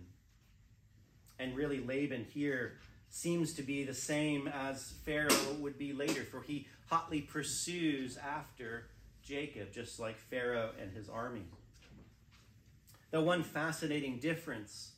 And 1.40 1.56
really, 1.56 1.80
Laban 1.80 2.26
here 2.26 2.74
seems 3.10 3.54
to 3.54 3.64
be 3.64 3.86
the 3.86 3.94
same 3.94 4.50
as 4.50 4.94
Pharaoh 5.06 5.54
would 5.60 5.78
be 5.78 5.94
later, 5.94 6.24
for 6.24 6.42
he 6.42 6.68
hotly 6.88 7.22
pursues 7.22 8.18
after 8.18 8.88
Jacob, 9.24 9.72
just 9.72 10.00
like 10.00 10.18
Pharaoh 10.18 10.72
and 10.82 10.92
his 10.92 11.08
army. 11.08 11.46
The 13.12 13.22
one 13.22 13.44
fascinating 13.44 14.20
difference 14.20 14.92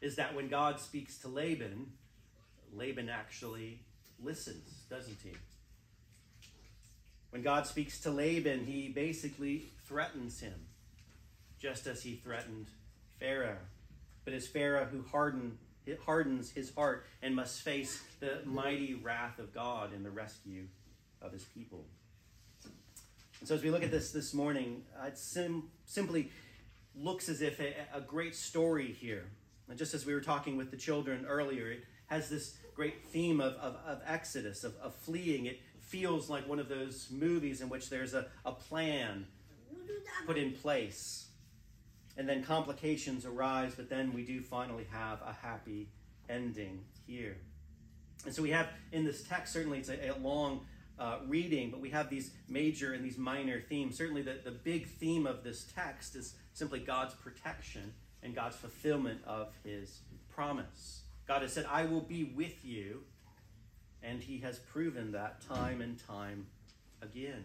is 0.00 0.16
that 0.16 0.34
when 0.34 0.48
God 0.48 0.80
speaks 0.80 1.18
to 1.18 1.28
Laban, 1.28 1.92
Laban 2.72 3.08
actually 3.08 3.80
listens, 4.22 4.84
doesn't 4.90 5.18
he? 5.22 5.32
When 7.30 7.42
God 7.42 7.66
speaks 7.66 8.00
to 8.00 8.10
Laban, 8.10 8.64
he 8.64 8.88
basically 8.88 9.66
threatens 9.86 10.40
him, 10.40 10.66
just 11.60 11.86
as 11.86 12.02
he 12.02 12.14
threatened 12.14 12.66
Pharaoh. 13.18 13.58
But 14.24 14.34
it's 14.34 14.46
Pharaoh 14.46 14.86
who 14.86 15.02
hardened, 15.02 15.58
hardens 16.04 16.50
his 16.50 16.74
heart 16.74 17.06
and 17.22 17.34
must 17.34 17.62
face 17.62 18.02
the 18.20 18.40
mighty 18.44 18.94
wrath 18.94 19.38
of 19.38 19.52
God 19.52 19.92
in 19.92 20.02
the 20.02 20.10
rescue 20.10 20.66
of 21.20 21.32
his 21.32 21.44
people. 21.44 21.84
And 23.40 23.48
so, 23.48 23.54
as 23.54 23.62
we 23.62 23.70
look 23.70 23.82
at 23.82 23.90
this 23.90 24.10
this 24.10 24.34
morning, 24.34 24.82
it 25.06 25.18
sim- 25.18 25.70
simply 25.84 26.30
looks 26.94 27.28
as 27.28 27.40
if 27.40 27.60
a, 27.60 27.74
a 27.94 28.00
great 28.00 28.34
story 28.34 28.92
here. 28.92 29.26
And 29.68 29.78
just 29.78 29.94
as 29.94 30.06
we 30.06 30.14
were 30.14 30.20
talking 30.20 30.56
with 30.56 30.70
the 30.70 30.76
children 30.76 31.26
earlier, 31.26 31.70
it 31.70 31.84
has 32.06 32.28
this 32.28 32.56
great 32.74 33.08
theme 33.08 33.40
of, 33.40 33.54
of, 33.54 33.76
of 33.86 34.00
Exodus, 34.06 34.64
of, 34.64 34.74
of 34.82 34.94
fleeing. 34.94 35.46
It 35.46 35.60
feels 35.80 36.30
like 36.30 36.48
one 36.48 36.58
of 36.58 36.68
those 36.68 37.08
movies 37.10 37.60
in 37.60 37.68
which 37.68 37.90
there's 37.90 38.14
a, 38.14 38.26
a 38.44 38.52
plan 38.52 39.26
put 40.26 40.38
in 40.38 40.52
place. 40.52 41.26
And 42.16 42.28
then 42.28 42.42
complications 42.42 43.24
arise, 43.24 43.74
but 43.76 43.88
then 43.88 44.12
we 44.12 44.24
do 44.24 44.40
finally 44.40 44.86
have 44.90 45.20
a 45.22 45.32
happy 45.32 45.88
ending 46.28 46.84
here. 47.06 47.36
And 48.24 48.34
so 48.34 48.42
we 48.42 48.50
have 48.50 48.68
in 48.90 49.04
this 49.04 49.22
text, 49.22 49.52
certainly 49.52 49.78
it's 49.78 49.88
a, 49.88 50.08
a 50.08 50.18
long 50.18 50.62
uh, 50.98 51.18
reading, 51.26 51.70
but 51.70 51.80
we 51.80 51.90
have 51.90 52.10
these 52.10 52.32
major 52.48 52.92
and 52.92 53.04
these 53.04 53.16
minor 53.16 53.60
themes. 53.60 53.96
Certainly, 53.96 54.22
the, 54.22 54.38
the 54.42 54.50
big 54.50 54.88
theme 54.88 55.26
of 55.26 55.44
this 55.44 55.70
text 55.74 56.16
is 56.16 56.34
simply 56.52 56.80
God's 56.80 57.14
protection 57.14 57.92
and 58.22 58.34
God's 58.34 58.56
fulfillment 58.56 59.20
of 59.26 59.48
his 59.64 60.00
promise. 60.28 61.02
God 61.26 61.42
has 61.42 61.52
said, 61.52 61.66
I 61.70 61.84
will 61.84 62.00
be 62.00 62.24
with 62.24 62.64
you 62.64 63.02
and 64.02 64.22
he 64.22 64.38
has 64.38 64.58
proven 64.58 65.12
that 65.12 65.40
time 65.40 65.80
and 65.80 65.98
time 66.06 66.46
again. 67.02 67.44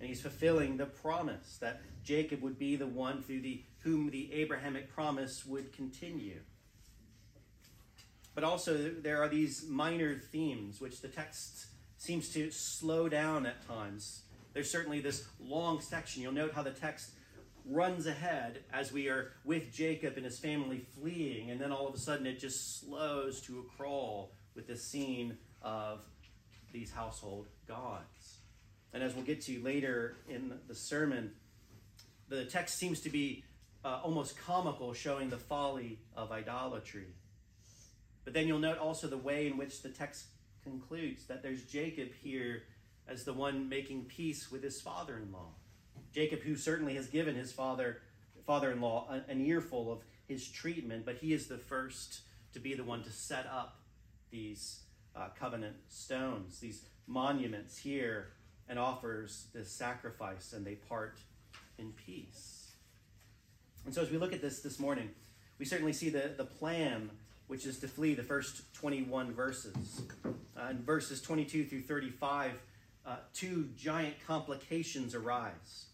And 0.00 0.08
he's 0.08 0.22
fulfilling 0.22 0.76
the 0.76 0.86
promise 0.86 1.58
that 1.60 1.80
Jacob 2.04 2.42
would 2.42 2.58
be 2.58 2.76
the 2.76 2.86
one 2.86 3.22
through 3.22 3.40
the 3.40 3.62
whom 3.80 4.10
the 4.10 4.32
Abrahamic 4.32 4.92
promise 4.92 5.44
would 5.44 5.72
continue. 5.72 6.40
But 8.34 8.44
also 8.44 8.92
there 9.02 9.22
are 9.22 9.28
these 9.28 9.66
minor 9.68 10.16
themes 10.16 10.80
which 10.80 11.00
the 11.00 11.08
text 11.08 11.66
seems 11.96 12.28
to 12.30 12.50
slow 12.50 13.08
down 13.08 13.46
at 13.46 13.66
times. 13.66 14.22
There's 14.52 14.70
certainly 14.70 15.00
this 15.00 15.26
long 15.40 15.80
section. 15.80 16.22
You'll 16.22 16.32
note 16.32 16.52
how 16.52 16.62
the 16.62 16.70
text 16.70 17.10
runs 17.68 18.06
ahead 18.06 18.60
as 18.72 18.92
we 18.92 19.08
are 19.08 19.32
with 19.44 19.72
Jacob 19.72 20.14
and 20.16 20.24
his 20.24 20.38
family 20.38 20.84
fleeing, 20.94 21.50
and 21.50 21.60
then 21.60 21.72
all 21.72 21.86
of 21.86 21.94
a 21.94 21.98
sudden 21.98 22.26
it 22.26 22.38
just 22.38 22.80
slows 22.80 23.40
to 23.42 23.60
a 23.60 23.76
crawl 23.76 24.32
with 24.54 24.66
the 24.66 24.76
scene 24.76 25.36
of 25.62 26.04
these 26.72 26.90
household 26.90 27.46
gods. 27.66 28.38
And 28.92 29.02
as 29.02 29.14
we'll 29.14 29.24
get 29.24 29.42
to 29.42 29.62
later 29.62 30.16
in 30.28 30.54
the 30.66 30.74
sermon, 30.74 31.32
the 32.28 32.44
text 32.44 32.78
seems 32.78 33.00
to 33.00 33.10
be 33.10 33.44
uh, 33.84 34.00
almost 34.02 34.38
comical, 34.38 34.92
showing 34.92 35.30
the 35.30 35.36
folly 35.36 35.98
of 36.16 36.32
idolatry. 36.32 37.06
But 38.24 38.34
then 38.34 38.46
you'll 38.46 38.58
note 38.58 38.78
also 38.78 39.06
the 39.06 39.16
way 39.16 39.46
in 39.46 39.56
which 39.56 39.82
the 39.82 39.88
text 39.88 40.26
concludes 40.62 41.26
that 41.26 41.42
there's 41.42 41.62
Jacob 41.62 42.08
here 42.22 42.64
as 43.06 43.24
the 43.24 43.32
one 43.32 43.68
making 43.68 44.04
peace 44.04 44.50
with 44.50 44.62
his 44.62 44.80
father 44.80 45.18
in 45.18 45.32
law. 45.32 45.52
Jacob, 46.12 46.40
who 46.40 46.56
certainly 46.56 46.94
has 46.94 47.06
given 47.06 47.34
his 47.34 47.52
father 47.52 47.98
father 48.48 48.72
in 48.72 48.80
law 48.80 49.06
an 49.28 49.44
earful 49.44 49.92
of 49.92 49.98
his 50.26 50.48
treatment, 50.48 51.04
but 51.04 51.16
he 51.16 51.34
is 51.34 51.48
the 51.48 51.58
first 51.58 52.20
to 52.54 52.58
be 52.58 52.74
the 52.74 52.82
one 52.82 53.02
to 53.02 53.10
set 53.10 53.46
up 53.46 53.80
these 54.30 54.80
uh, 55.14 55.28
covenant 55.38 55.76
stones, 55.88 56.58
these 56.58 56.82
monuments 57.06 57.76
here, 57.76 58.28
and 58.66 58.78
offers 58.78 59.48
this 59.52 59.70
sacrifice, 59.70 60.54
and 60.54 60.66
they 60.66 60.76
part 60.76 61.18
in 61.78 61.92
peace. 61.92 62.72
And 63.84 63.94
so, 63.94 64.00
as 64.02 64.10
we 64.10 64.16
look 64.16 64.32
at 64.32 64.40
this 64.40 64.60
this 64.60 64.78
morning, 64.78 65.10
we 65.58 65.64
certainly 65.64 65.92
see 65.92 66.08
the, 66.08 66.32
the 66.36 66.44
plan, 66.44 67.10
which 67.48 67.66
is 67.66 67.78
to 67.80 67.88
flee 67.88 68.14
the 68.14 68.22
first 68.22 68.72
21 68.74 69.32
verses. 69.32 70.02
Uh, 70.24 70.70
in 70.70 70.82
verses 70.82 71.20
22 71.20 71.64
through 71.64 71.82
35, 71.82 72.52
uh, 73.06 73.16
two 73.34 73.68
giant 73.76 74.14
complications 74.26 75.14
arise. 75.14 75.87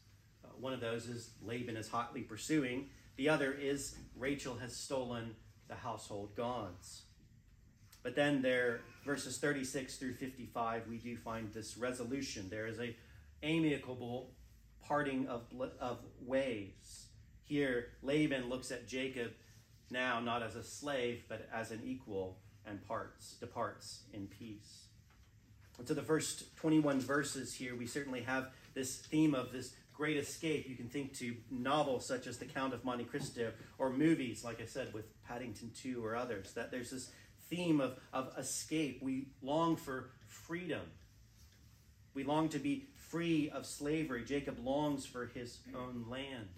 One 0.64 0.73
of 0.73 0.80
those 0.80 1.09
is 1.09 1.28
Laban 1.42 1.76
is 1.76 1.90
hotly 1.90 2.23
pursuing, 2.23 2.88
the 3.16 3.28
other 3.28 3.52
is 3.52 3.97
Rachel 4.16 4.56
has 4.62 4.75
stolen 4.75 5.35
the 5.68 5.75
household 5.75 6.35
gods. 6.35 7.02
But 8.02 8.16
then 8.16 8.40
there, 8.40 8.80
verses 9.04 9.37
36 9.37 9.97
through 9.97 10.14
55, 10.14 10.88
we 10.88 10.97
do 10.97 11.18
find 11.18 11.52
this 11.52 11.76
resolution. 11.76 12.49
There 12.49 12.66
is 12.66 12.80
a 12.80 12.97
amicable 13.42 14.30
parting 14.83 15.26
of, 15.26 15.42
of 15.78 15.99
ways. 16.23 17.09
Here, 17.44 17.88
Laban 18.02 18.49
looks 18.49 18.71
at 18.71 18.88
Jacob 18.88 19.33
now 19.90 20.18
not 20.18 20.42
as 20.42 20.56
a 20.56 20.64
slave, 20.64 21.25
but 21.28 21.47
as 21.52 21.73
an 21.73 21.83
equal, 21.85 22.38
and 22.64 22.83
parts, 22.88 23.35
departs 23.35 24.04
in 24.14 24.28
peace. 24.28 24.87
And 25.78 25.87
so 25.87 25.92
the 25.92 26.00
first 26.00 26.56
21 26.56 27.00
verses 27.00 27.52
here, 27.52 27.76
we 27.76 27.87
certainly 27.87 28.23
have 28.23 28.49
this 28.75 28.97
theme 28.97 29.35
of 29.35 29.52
this 29.52 29.75
great 29.94 30.16
escape. 30.16 30.68
You 30.68 30.76
can 30.76 30.88
think 30.88 31.14
to 31.18 31.36
novels 31.50 32.06
such 32.06 32.26
as 32.26 32.36
The 32.36 32.44
Count 32.44 32.74
of 32.74 32.84
Monte 32.84 33.04
Cristo 33.04 33.52
or 33.78 33.90
movies, 33.90 34.44
like 34.44 34.60
I 34.60 34.66
said, 34.66 34.92
with 34.92 35.06
Paddington 35.24 35.70
2 35.76 36.04
or 36.04 36.16
others, 36.16 36.52
that 36.54 36.70
there's 36.70 36.90
this 36.90 37.10
theme 37.48 37.80
of, 37.80 37.98
of 38.12 38.32
escape. 38.36 39.00
We 39.02 39.28
long 39.42 39.76
for 39.76 40.10
freedom. 40.26 40.82
We 42.12 42.24
long 42.24 42.48
to 42.50 42.58
be 42.58 42.88
free 42.96 43.50
of 43.50 43.66
slavery. 43.66 44.24
Jacob 44.24 44.58
longs 44.64 45.06
for 45.06 45.26
his 45.26 45.58
own 45.74 46.06
land. 46.08 46.48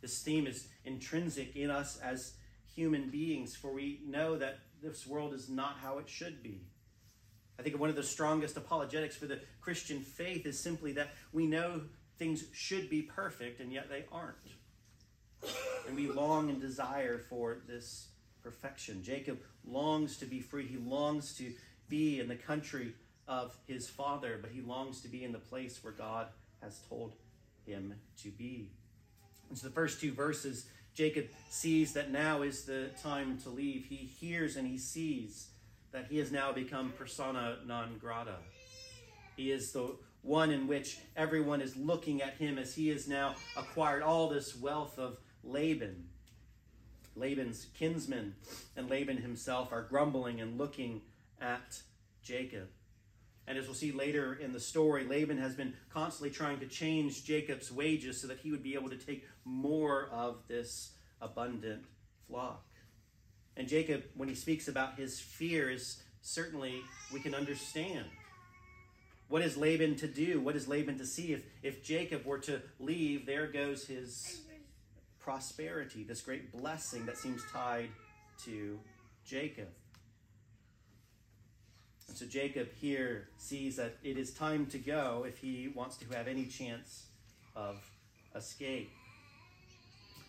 This 0.00 0.22
theme 0.22 0.46
is 0.46 0.68
intrinsic 0.84 1.56
in 1.56 1.70
us 1.70 1.98
as 1.98 2.32
human 2.74 3.10
beings, 3.10 3.56
for 3.56 3.72
we 3.72 4.00
know 4.06 4.36
that 4.38 4.60
this 4.82 5.06
world 5.06 5.34
is 5.34 5.48
not 5.48 5.76
how 5.82 5.98
it 5.98 6.08
should 6.08 6.42
be. 6.42 6.62
I 7.58 7.62
think 7.62 7.78
one 7.78 7.90
of 7.90 7.96
the 7.96 8.04
strongest 8.04 8.56
apologetics 8.56 9.16
for 9.16 9.26
the 9.26 9.40
Christian 9.60 10.00
faith 10.00 10.46
is 10.46 10.58
simply 10.60 10.92
that 10.92 11.08
we 11.32 11.46
know 11.46 11.82
things 12.18 12.44
should 12.52 12.90
be 12.90 13.02
perfect, 13.02 13.60
and 13.60 13.72
yet 13.72 13.88
they 13.88 14.04
aren't. 14.12 14.36
And 15.86 15.96
we 15.96 16.08
long 16.08 16.50
and 16.50 16.60
desire 16.60 17.18
for 17.18 17.58
this 17.66 18.08
perfection. 18.42 19.02
Jacob 19.02 19.38
longs 19.64 20.16
to 20.18 20.26
be 20.26 20.40
free. 20.40 20.66
He 20.66 20.76
longs 20.76 21.34
to 21.34 21.52
be 21.88 22.20
in 22.20 22.28
the 22.28 22.34
country 22.34 22.94
of 23.26 23.56
his 23.66 23.88
father, 23.88 24.38
but 24.40 24.50
he 24.50 24.60
longs 24.60 25.00
to 25.02 25.08
be 25.08 25.24
in 25.24 25.32
the 25.32 25.38
place 25.38 25.82
where 25.82 25.92
God 25.92 26.28
has 26.62 26.80
told 26.88 27.14
him 27.66 27.94
to 28.22 28.30
be. 28.30 28.70
And 29.48 29.56
so 29.56 29.68
the 29.68 29.72
first 29.72 30.00
two 30.00 30.12
verses, 30.12 30.66
Jacob 30.94 31.26
sees 31.50 31.92
that 31.92 32.10
now 32.10 32.42
is 32.42 32.64
the 32.64 32.90
time 33.02 33.38
to 33.42 33.50
leave. 33.50 33.86
He 33.86 33.96
hears 33.96 34.56
and 34.56 34.66
he 34.66 34.78
sees 34.78 35.48
that 35.92 36.06
he 36.10 36.18
has 36.18 36.32
now 36.32 36.52
become 36.52 36.92
persona 36.98 37.58
non 37.66 37.98
grata. 37.98 38.36
He 39.36 39.52
is 39.52 39.72
the 39.72 39.94
one 40.22 40.50
in 40.50 40.66
which 40.66 40.98
everyone 41.16 41.60
is 41.60 41.76
looking 41.76 42.22
at 42.22 42.34
him 42.34 42.58
as 42.58 42.74
he 42.74 42.88
has 42.88 43.08
now 43.08 43.34
acquired 43.56 44.02
all 44.02 44.28
this 44.28 44.56
wealth 44.56 44.98
of 44.98 45.18
Laban. 45.42 46.08
Laban's 47.16 47.66
kinsmen 47.74 48.34
and 48.76 48.88
Laban 48.88 49.16
himself 49.16 49.72
are 49.72 49.82
grumbling 49.82 50.40
and 50.40 50.58
looking 50.58 51.02
at 51.40 51.82
Jacob. 52.22 52.68
And 53.46 53.56
as 53.56 53.64
we'll 53.64 53.74
see 53.74 53.92
later 53.92 54.34
in 54.34 54.52
the 54.52 54.60
story, 54.60 55.04
Laban 55.04 55.38
has 55.38 55.54
been 55.54 55.72
constantly 55.90 56.30
trying 56.30 56.60
to 56.60 56.66
change 56.66 57.24
Jacob's 57.24 57.72
wages 57.72 58.20
so 58.20 58.28
that 58.28 58.38
he 58.40 58.50
would 58.50 58.62
be 58.62 58.74
able 58.74 58.90
to 58.90 58.96
take 58.96 59.26
more 59.44 60.10
of 60.12 60.46
this 60.48 60.92
abundant 61.20 61.84
flock. 62.28 62.66
And 63.56 63.66
Jacob, 63.66 64.04
when 64.14 64.28
he 64.28 64.34
speaks 64.34 64.68
about 64.68 64.98
his 64.98 65.18
fears, 65.18 66.02
certainly 66.20 66.82
we 67.12 67.20
can 67.20 67.34
understand. 67.34 68.04
What 69.28 69.42
is 69.42 69.56
Laban 69.56 69.96
to 69.96 70.08
do? 70.08 70.40
What 70.40 70.56
is 70.56 70.68
Laban 70.68 70.98
to 70.98 71.06
see? 71.06 71.32
If, 71.34 71.42
if 71.62 71.82
Jacob 71.84 72.24
were 72.24 72.38
to 72.38 72.62
leave, 72.80 73.26
there 73.26 73.46
goes 73.46 73.86
his 73.86 74.40
prosperity, 75.20 76.02
this 76.02 76.22
great 76.22 76.50
blessing 76.50 77.04
that 77.04 77.18
seems 77.18 77.42
tied 77.52 77.90
to 78.44 78.78
Jacob. 79.26 79.68
And 82.08 82.16
so 82.16 82.24
Jacob 82.24 82.68
here 82.80 83.28
sees 83.36 83.76
that 83.76 83.96
it 84.02 84.16
is 84.16 84.32
time 84.32 84.64
to 84.66 84.78
go 84.78 85.26
if 85.28 85.36
he 85.38 85.70
wants 85.74 85.98
to 85.98 86.06
have 86.16 86.26
any 86.26 86.46
chance 86.46 87.04
of 87.54 87.76
escape. 88.34 88.90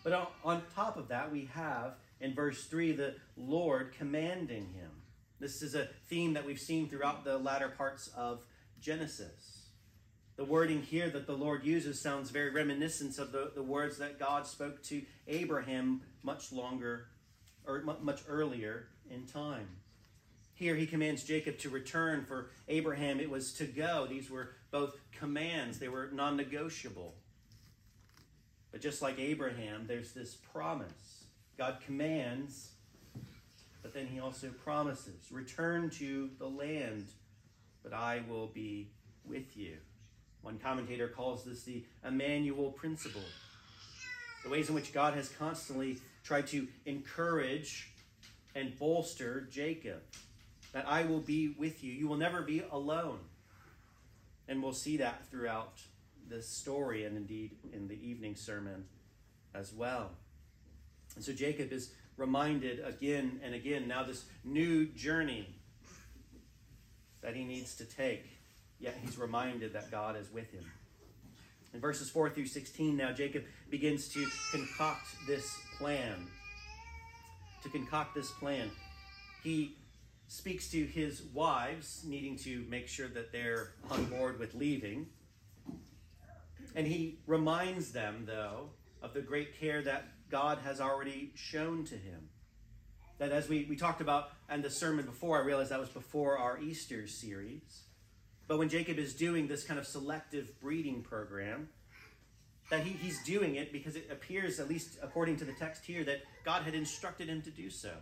But 0.04 0.12
on, 0.12 0.26
on 0.44 0.62
top 0.74 0.98
of 0.98 1.08
that, 1.08 1.32
we 1.32 1.48
have 1.54 1.94
in 2.20 2.34
verse 2.34 2.66
3 2.66 2.92
the 2.92 3.14
Lord 3.38 3.94
commanding 3.96 4.68
him. 4.74 4.90
This 5.38 5.62
is 5.62 5.74
a 5.74 5.88
theme 6.08 6.34
that 6.34 6.44
we've 6.44 6.60
seen 6.60 6.90
throughout 6.90 7.24
the 7.24 7.38
latter 7.38 7.68
parts 7.70 8.10
of 8.14 8.44
Genesis. 8.80 9.66
The 10.36 10.44
wording 10.44 10.82
here 10.82 11.10
that 11.10 11.26
the 11.26 11.36
Lord 11.36 11.64
uses 11.64 12.00
sounds 12.00 12.30
very 12.30 12.50
reminiscent 12.50 13.18
of 13.18 13.30
the, 13.30 13.52
the 13.54 13.62
words 13.62 13.98
that 13.98 14.18
God 14.18 14.46
spoke 14.46 14.82
to 14.84 15.02
Abraham 15.28 16.00
much 16.22 16.50
longer 16.50 17.08
or 17.66 17.82
much 18.02 18.22
earlier 18.26 18.86
in 19.10 19.26
time. 19.26 19.68
Here 20.54 20.74
he 20.74 20.86
commands 20.86 21.24
Jacob 21.24 21.58
to 21.58 21.70
return. 21.70 22.24
For 22.24 22.50
Abraham, 22.68 23.20
it 23.20 23.30
was 23.30 23.52
to 23.54 23.64
go. 23.64 24.06
These 24.08 24.30
were 24.30 24.50
both 24.70 24.98
commands, 25.12 25.78
they 25.78 25.88
were 25.88 26.08
non 26.12 26.36
negotiable. 26.36 27.14
But 28.72 28.80
just 28.80 29.02
like 29.02 29.18
Abraham, 29.18 29.86
there's 29.86 30.12
this 30.12 30.34
promise. 30.34 31.24
God 31.58 31.78
commands, 31.84 32.70
but 33.82 33.92
then 33.92 34.06
he 34.06 34.20
also 34.20 34.48
promises 34.64 35.30
return 35.30 35.90
to 35.90 36.30
the 36.38 36.46
land, 36.46 37.08
but 37.82 37.92
I 37.92 38.22
will 38.28 38.48
be 38.48 38.90
with 39.24 39.56
you. 39.56 39.76
One 40.42 40.58
commentator 40.58 41.08
calls 41.08 41.44
this 41.44 41.62
the 41.62 41.84
Emmanuel 42.06 42.70
principle. 42.70 43.22
The 44.44 44.50
ways 44.50 44.68
in 44.68 44.74
which 44.74 44.92
God 44.92 45.14
has 45.14 45.28
constantly 45.28 45.98
tried 46.24 46.46
to 46.48 46.66
encourage 46.86 47.90
and 48.54 48.76
bolster 48.78 49.46
Jacob. 49.50 50.00
That 50.72 50.86
I 50.88 51.04
will 51.04 51.20
be 51.20 51.54
with 51.58 51.82
you. 51.84 51.92
You 51.92 52.08
will 52.08 52.16
never 52.16 52.42
be 52.42 52.62
alone. 52.70 53.18
And 54.48 54.62
we'll 54.62 54.72
see 54.72 54.96
that 54.98 55.28
throughout 55.30 55.80
this 56.28 56.48
story 56.48 57.04
and 57.04 57.16
indeed 57.16 57.50
in 57.72 57.88
the 57.88 57.98
evening 58.06 58.36
sermon 58.36 58.84
as 59.54 59.72
well. 59.72 60.10
And 61.16 61.24
so 61.24 61.32
Jacob 61.32 61.72
is 61.72 61.92
reminded 62.16 62.80
again 62.84 63.40
and 63.42 63.54
again 63.54 63.88
now 63.88 64.04
this 64.04 64.24
new 64.44 64.86
journey 64.86 65.59
that 67.22 67.34
he 67.36 67.44
needs 67.44 67.74
to 67.76 67.84
take 67.84 68.40
yet 68.80 68.98
he's 69.02 69.18
reminded 69.18 69.74
that 69.74 69.90
God 69.90 70.16
is 70.16 70.32
with 70.32 70.50
him. 70.50 70.64
In 71.72 71.80
verses 71.80 72.10
4 72.10 72.30
through 72.30 72.46
16, 72.46 72.96
now 72.96 73.12
Jacob 73.12 73.44
begins 73.68 74.08
to 74.08 74.26
concoct 74.50 75.06
this 75.28 75.56
plan. 75.78 76.26
To 77.62 77.68
concoct 77.68 78.14
this 78.14 78.30
plan. 78.32 78.70
He 79.44 79.76
speaks 80.26 80.70
to 80.70 80.84
his 80.84 81.22
wives, 81.34 82.02
needing 82.04 82.36
to 82.38 82.64
make 82.68 82.88
sure 82.88 83.08
that 83.08 83.30
they're 83.30 83.74
on 83.90 84.06
board 84.06 84.38
with 84.38 84.54
leaving. 84.54 85.06
And 86.74 86.86
he 86.86 87.18
reminds 87.26 87.92
them, 87.92 88.24
though, 88.26 88.70
of 89.02 89.14
the 89.14 89.20
great 89.20 89.58
care 89.58 89.82
that 89.82 90.04
God 90.30 90.58
has 90.64 90.80
already 90.80 91.32
shown 91.34 91.84
to 91.84 91.94
him. 91.94 92.28
That 93.20 93.30
as 93.30 93.48
we, 93.48 93.66
we 93.70 93.76
talked 93.76 94.00
about 94.00 94.30
and 94.48 94.64
the 94.64 94.70
sermon 94.70 95.06
before, 95.06 95.40
I 95.40 95.44
realized 95.44 95.70
that 95.70 95.78
was 95.78 95.88
before 95.90 96.38
our 96.38 96.58
Easter 96.58 97.06
series 97.06 97.84
but 98.50 98.58
when 98.58 98.68
Jacob 98.68 98.98
is 98.98 99.14
doing 99.14 99.46
this 99.46 99.62
kind 99.62 99.78
of 99.78 99.86
selective 99.86 100.60
breeding 100.60 101.02
program, 101.02 101.68
that 102.68 102.82
he, 102.82 102.90
he's 102.94 103.22
doing 103.22 103.54
it 103.54 103.72
because 103.72 103.94
it 103.94 104.08
appears, 104.10 104.58
at 104.58 104.68
least 104.68 104.98
according 105.00 105.36
to 105.36 105.44
the 105.44 105.52
text 105.52 105.84
here, 105.84 106.02
that 106.02 106.22
God 106.44 106.64
had 106.64 106.74
instructed 106.74 107.28
him 107.28 107.42
to 107.42 107.50
do 107.50 107.70
so. 107.70 107.92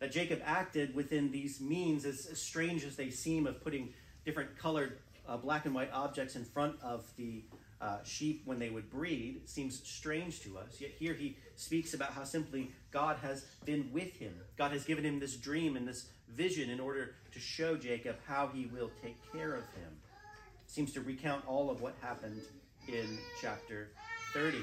That 0.00 0.12
Jacob 0.12 0.42
acted 0.44 0.94
within 0.94 1.32
these 1.32 1.62
means, 1.62 2.04
as, 2.04 2.28
as 2.30 2.42
strange 2.42 2.84
as 2.84 2.96
they 2.96 3.08
seem, 3.08 3.46
of 3.46 3.64
putting 3.64 3.94
different 4.26 4.58
colored 4.58 4.98
uh, 5.26 5.38
black 5.38 5.64
and 5.64 5.74
white 5.74 5.92
objects 5.94 6.36
in 6.36 6.44
front 6.44 6.76
of 6.82 7.06
the 7.16 7.42
uh, 7.80 7.98
sheep 8.04 8.42
when 8.44 8.58
they 8.58 8.70
would 8.70 8.90
breed 8.90 9.42
seems 9.48 9.82
strange 9.88 10.40
to 10.42 10.58
us. 10.58 10.80
Yet 10.80 10.90
here 10.98 11.14
he 11.14 11.36
speaks 11.56 11.94
about 11.94 12.12
how 12.12 12.24
simply 12.24 12.72
God 12.90 13.18
has 13.22 13.44
been 13.64 13.90
with 13.92 14.16
him. 14.16 14.34
God 14.56 14.72
has 14.72 14.84
given 14.84 15.04
him 15.04 15.20
this 15.20 15.36
dream 15.36 15.76
and 15.76 15.86
this 15.86 16.08
vision 16.28 16.70
in 16.70 16.80
order 16.80 17.14
to 17.32 17.38
show 17.38 17.76
Jacob 17.76 18.16
how 18.26 18.48
he 18.52 18.66
will 18.66 18.90
take 19.02 19.16
care 19.32 19.54
of 19.54 19.62
him. 19.62 19.96
Seems 20.66 20.92
to 20.92 21.00
recount 21.00 21.46
all 21.46 21.70
of 21.70 21.80
what 21.80 21.94
happened 22.00 22.42
in 22.88 23.18
chapter 23.40 23.90
30. 24.32 24.58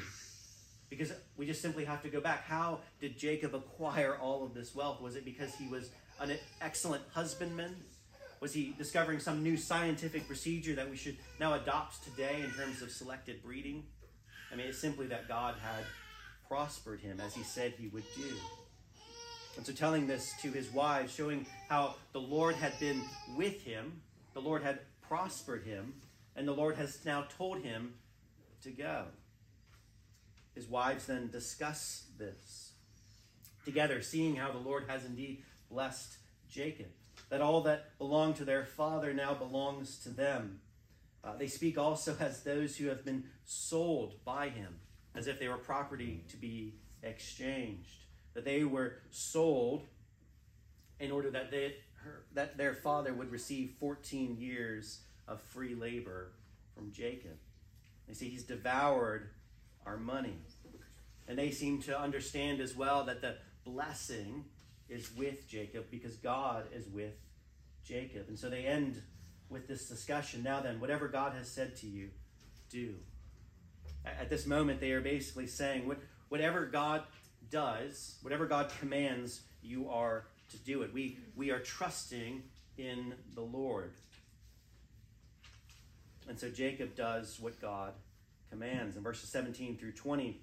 Because 0.90 1.12
we 1.36 1.46
just 1.46 1.62
simply 1.62 1.86
have 1.86 2.04
to 2.04 2.10
go 2.10 2.22
back. 2.22 2.44
How 2.44 2.80
did 3.00 3.18
Jacob 3.18 3.56
acquire 3.56 4.16
all 4.16 4.44
of 4.44 4.54
this 4.54 4.76
wealth? 4.76 5.02
Was 5.02 5.16
it 5.16 5.26
because 5.26 5.56
he 5.56 5.68
was 5.68 5.90
an 6.20 6.38
excellent 6.62 7.04
husbandman? 7.12 7.76
Was 8.40 8.54
he 8.54 8.76
discovering 8.78 9.20
some 9.20 9.42
new 9.44 9.58
scientific 9.58 10.28
procedure 10.28 10.76
that 10.76 10.90
we 10.90 10.98
should 10.98 11.18
now 11.40 11.54
adopt 11.54 12.04
today 12.04 12.42
in 12.44 12.52
terms 12.52 12.82
of 12.82 12.92
selected 12.92 13.42
breeding? 13.44 13.84
I 14.52 14.56
mean, 14.56 14.68
it's 14.68 14.80
simply 14.80 15.08
that 15.08 15.28
God 15.28 15.56
had 15.62 15.84
prospered 16.48 17.00
him 17.00 17.20
as 17.20 17.34
he 17.34 17.44
said 17.44 17.74
he 17.78 17.88
would 17.88 18.04
do. 18.16 18.30
And 19.58 19.66
so, 19.66 19.72
telling 19.72 20.06
this 20.06 20.34
to 20.42 20.52
his 20.52 20.70
wives, 20.72 21.14
showing 21.14 21.46
how 21.70 21.96
the 22.12 22.20
Lord 22.20 22.56
had 22.56 22.78
been 22.80 23.02
with 23.38 23.62
him, 23.62 24.02
the 24.34 24.42
Lord 24.42 24.64
had 24.64 24.80
prospered 25.02 25.64
him, 25.64 25.94
and 26.36 26.48
the 26.48 26.54
Lord 26.54 26.76
has 26.76 27.00
now 27.06 27.26
told 27.38 27.62
him 27.62 27.94
to 28.64 28.70
go. 28.70 29.06
His 30.54 30.68
wives 30.68 31.06
then 31.06 31.30
discuss 31.32 32.06
this 32.18 32.72
together, 33.64 34.02
seeing 34.02 34.36
how 34.36 34.52
the 34.52 34.58
Lord 34.58 34.86
has 34.88 35.06
indeed 35.06 35.44
blessed 35.70 36.18
Jacob, 36.50 36.88
that 37.30 37.42
all 37.42 37.62
that 37.62 37.98
belonged 37.98 38.36
to 38.38 38.46
their 38.46 38.66
father 38.66 39.14
now 39.14 39.34
belongs 39.34 39.98
to 40.00 40.10
them. 40.10 40.60
Uh, 41.24 41.36
they 41.36 41.48
speak 41.48 41.78
also 41.78 42.16
as 42.20 42.44
those 42.44 42.78
who 42.78 42.88
have 42.88 43.04
been 43.04 43.26
sold 43.46 44.24
by 44.24 44.50
him, 44.50 44.80
as 45.16 45.28
if 45.28 45.40
they 45.40 45.48
were 45.48 45.58
property 45.58 46.24
to 46.30 46.38
be 46.38 46.76
exchanged 47.02 48.06
that 48.36 48.46
they 48.46 48.64
were 48.64 48.98
sold 49.10 49.88
in 51.00 51.12
order 51.12 51.32
that 51.32 51.50
they 51.50 51.78
her, 52.04 52.26
that 52.34 52.58
their 52.58 52.76
father 52.76 53.14
would 53.14 53.32
receive 53.32 53.74
14 53.80 54.38
years 54.38 55.00
of 55.28 55.42
free 55.42 55.74
labor 55.74 56.32
from 56.76 56.92
Jacob. 56.92 57.38
They 58.08 58.14
see 58.14 58.30
he's 58.30 58.44
devoured 58.44 59.30
our 59.86 59.98
money. 59.98 60.38
And 61.28 61.40
they 61.40 61.50
seem 61.50 61.82
to 61.84 62.00
understand 62.00 62.60
as 62.60 62.76
well 62.76 63.06
that 63.06 63.22
the 63.22 63.38
blessing 63.64 64.46
is 64.90 65.10
with 65.16 65.48
Jacob 65.48 65.86
because 65.92 66.16
God 66.18 66.66
is 66.74 66.88
with 66.88 67.14
Jacob. 67.84 68.28
And 68.28 68.38
so 68.38 68.50
they 68.50 68.66
end 68.66 69.02
with 69.50 69.68
this 69.68 69.88
discussion. 69.88 70.44
Now 70.44 70.62
then, 70.62 70.80
whatever 70.80 71.08
God 71.08 71.34
has 71.34 71.50
said 71.50 71.76
to 71.78 71.88
you, 71.88 72.10
do. 72.70 72.96
At 74.06 74.30
this 74.30 74.46
moment, 74.46 74.80
they 74.80 74.92
are 74.92 75.02
basically 75.02 75.48
saying, 75.48 75.92
whatever 76.30 76.66
God 76.66 77.04
does, 77.50 78.16
whatever 78.22 78.46
God 78.46 78.72
commands, 78.80 79.42
you 79.62 79.90
are 79.90 80.26
to 80.52 80.58
do 80.58 80.84
it. 80.84 80.94
We, 80.94 81.18
we 81.36 81.52
are 81.52 81.60
trusting 81.60 82.44
in 82.78 83.14
the 83.34 83.42
Lord. 83.42 83.94
And 86.28 86.40
so 86.40 86.50
Jacob 86.50 86.96
does 86.96 87.40
what 87.40 87.60
God 87.62 87.94
commands. 88.50 88.96
In 88.96 89.04
verses 89.04 89.30
17 89.30 89.78
through 89.78 89.94
20, 89.94 90.42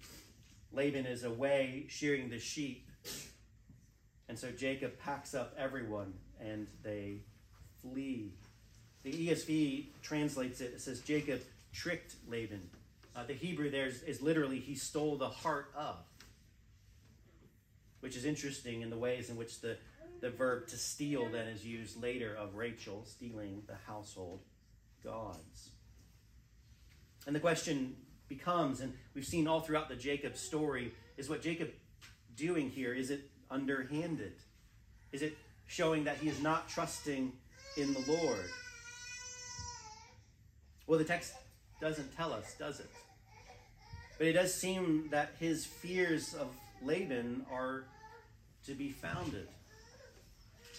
Laban 0.73 1.07
is 1.07 1.25
away 1.25 1.87
shearing 1.89 2.31
the 2.31 2.39
sheep. 2.39 2.89
And 4.29 4.39
so 4.39 4.51
Jacob 4.51 4.99
packs 4.99 5.35
up 5.35 5.55
everyone 5.59 6.15
and 6.41 6.67
they 6.83 7.19
flee. 7.83 8.33
The 9.03 9.29
ESV 9.29 9.87
translates 10.03 10.61
it, 10.61 10.73
it 10.75 10.81
says 10.81 11.01
Jacob 11.01 11.41
tricked 11.73 12.15
Laban. 12.29 12.71
Uh, 13.15 13.25
the 13.25 13.35
Hebrew 13.35 13.71
there 13.71 13.87
is, 13.87 14.03
is 14.03 14.23
literally 14.23 14.59
he 14.59 14.75
stole 14.75 15.17
the 15.17 15.29
heart 15.29 15.73
of 15.77 15.97
which 18.03 18.17
is 18.17 18.25
interesting 18.25 18.83
in 18.83 18.91
the 18.91 18.97
ways 18.97 19.31
in 19.31 19.37
which 19.37 19.61
the, 19.61 19.77
the 20.21 20.29
verb 20.29 20.67
to 20.67 20.77
steal 20.77 21.29
then 21.31 21.47
is 21.47 21.65
used 21.65 22.03
later 22.03 22.35
of 22.35 22.57
Rachel 22.57 23.05
stealing 23.07 23.63
the 23.69 23.77
household 23.87 24.41
gods. 25.05 25.71
And 27.29 27.35
the 27.35 27.39
question 27.39 27.95
becomes, 28.29 28.81
and 28.81 28.93
we've 29.15 29.25
seen 29.25 29.47
all 29.47 29.61
throughout 29.61 29.89
the 29.89 29.95
Jacob 29.95 30.37
story, 30.37 30.93
is 31.17 31.31
what 31.31 31.43
Jacob 31.43 31.71
doing 32.35 32.71
here? 32.71 32.93
Is 32.93 33.11
it 33.11 33.31
underhanded? 33.53 34.33
Is 35.13 35.23
it 35.23 35.37
showing 35.67 36.05
that 36.05 36.17
he 36.17 36.29
is 36.29 36.43
not 36.43 36.69
trusting 36.69 37.33
in 37.77 37.95
the 37.95 38.01
Lord? 38.09 38.51
Well, 40.87 40.99
the 40.99 41.05
text 41.05 41.35
doesn't 41.81 42.17
tell 42.17 42.33
us, 42.33 42.55
does 42.59 42.81
it? 42.81 42.91
But 44.19 44.27
it 44.27 44.33
does 44.33 44.55
seem 44.55 45.09
that 45.11 45.33
his 45.39 45.67
fears 45.67 46.35
of 46.35 46.49
Laban 46.83 47.47
are 47.51 47.85
to 48.67 48.73
be 48.75 48.91
founded. 48.91 49.49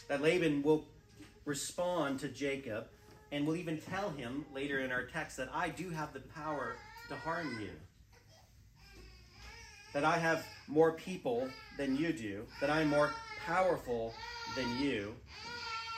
That 0.07 0.21
Laban 0.21 0.63
will 0.63 0.86
respond 1.45 2.19
to 2.21 2.27
Jacob 2.27 2.88
and 3.31 3.45
will 3.47 3.55
even 3.55 3.79
tell 3.79 4.09
him 4.12 4.45
later 4.53 4.79
in 4.79 4.91
our 4.91 5.03
text 5.03 5.38
that 5.38 5.49
I 5.53 5.69
do 5.69 5.89
have 5.89 6.13
the 6.13 6.19
power 6.19 6.75
to 7.09 7.15
harm 7.15 7.59
you. 7.59 7.71
That 9.93 10.03
I 10.03 10.17
have 10.17 10.43
more 10.67 10.93
people 10.93 11.47
than 11.77 11.95
you 11.95 12.13
do, 12.13 12.45
that 12.62 12.69
I'm 12.69 12.88
more 12.88 13.12
powerful 13.45 14.13
than 14.56 14.79
you, 14.79 15.13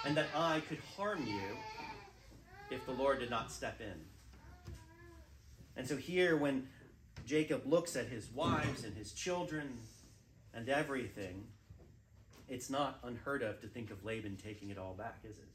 and 0.05 0.15
that 0.17 0.27
I 0.36 0.62
could 0.67 0.79
harm 0.97 1.25
you 1.25 1.58
if 2.69 2.86
the 2.86 2.91
Lord 2.91 3.19
did 3.19 3.29
not 3.29 3.51
step 3.51 3.79
in. 3.79 4.01
And 5.77 5.88
so 5.88 5.97
here, 5.97 6.38
when 6.38 6.67
Jacob 7.25 7.65
looks 7.65 7.95
at 7.95 8.08
his 8.08 8.29
wives 8.31 8.84
and 8.84 8.95
his 8.95 9.12
children 9.12 9.77
and 10.53 10.69
everything, 10.69 11.45
it's 12.47 12.69
not 12.69 12.99
unheard 13.03 13.41
of 13.43 13.62
to 13.62 13.67
think 13.67 13.91
of 13.91 14.05
Laban 14.05 14.38
taking 14.38 14.69
it 14.69 14.77
all 14.77 14.93
back, 14.93 15.19
is 15.23 15.38
it? 15.38 15.47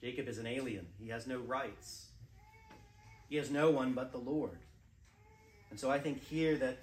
Jacob 0.00 0.28
is 0.28 0.38
an 0.38 0.46
alien. 0.46 0.86
He 0.98 1.10
has 1.10 1.26
no 1.26 1.38
rights. 1.38 2.06
He 3.28 3.36
has 3.36 3.50
no 3.50 3.70
one 3.70 3.92
but 3.92 4.10
the 4.12 4.18
Lord. 4.18 4.58
And 5.70 5.78
so 5.78 5.90
I 5.90 5.98
think 5.98 6.22
here 6.24 6.56
that 6.56 6.78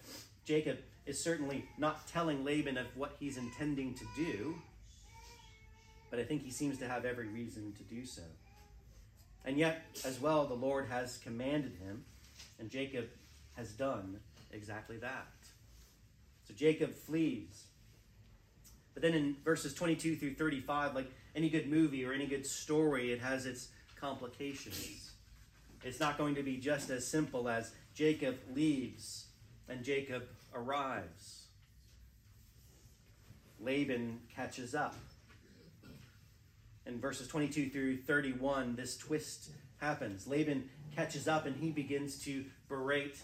Jacob 0.50 0.80
is 1.06 1.24
certainly 1.24 1.64
not 1.78 2.08
telling 2.08 2.44
Laban 2.44 2.76
of 2.76 2.88
what 2.96 3.16
he's 3.20 3.38
intending 3.38 3.94
to 3.94 4.04
do, 4.16 4.56
but 6.10 6.20
I 6.20 6.24
think 6.24 6.44
he 6.44 6.50
seems 6.50 6.80
to 6.80 6.88
have 6.88 7.06
every 7.06 7.28
reason 7.28 7.72
to 7.74 7.84
do 7.84 8.04
so. 8.04 8.24
And 9.46 9.60
yet, 9.60 9.86
as 10.04 10.20
well, 10.20 10.48
the 10.48 10.56
Lord 10.56 10.88
has 10.90 11.20
commanded 11.20 11.74
him, 11.74 12.04
and 12.60 12.68
Jacob 12.68 13.10
has 13.58 13.74
done 13.74 14.20
exactly 14.52 14.98
that. 14.98 15.28
So 16.48 16.56
Jacob 16.56 16.96
flees. 16.96 17.66
But 18.96 19.04
then 19.04 19.14
in 19.14 19.36
verses 19.46 19.76
22 19.76 20.16
through 20.16 20.34
35, 20.34 20.96
like 20.96 21.12
any 21.36 21.52
good 21.52 21.70
movie 21.70 22.04
or 22.04 22.12
any 22.12 22.26
good 22.26 22.48
story, 22.48 23.12
it 23.12 23.22
has 23.22 23.46
its 23.46 23.68
complications. 24.02 25.12
It's 25.84 26.00
not 26.00 26.18
going 26.18 26.34
to 26.34 26.44
be 26.44 26.58
just 26.58 26.90
as 26.90 27.06
simple 27.06 27.48
as 27.48 27.72
Jacob 27.94 28.40
leaves 28.56 29.28
and 29.68 29.84
Jacob 29.84 30.24
arrives. 30.54 31.46
Laban 33.60 34.22
catches 34.34 34.74
up. 34.74 34.96
In 36.86 37.00
verses 37.00 37.28
22 37.28 37.70
through 37.70 37.98
31, 37.98 38.76
this 38.76 38.98
twist 38.98 39.52
happens. 39.78 40.28
Laban 40.28 40.70
catches 40.96 41.28
up 41.28 41.46
and 41.46 41.56
he 41.56 41.70
begins 41.70 42.24
to 42.24 42.46
berate 42.68 43.18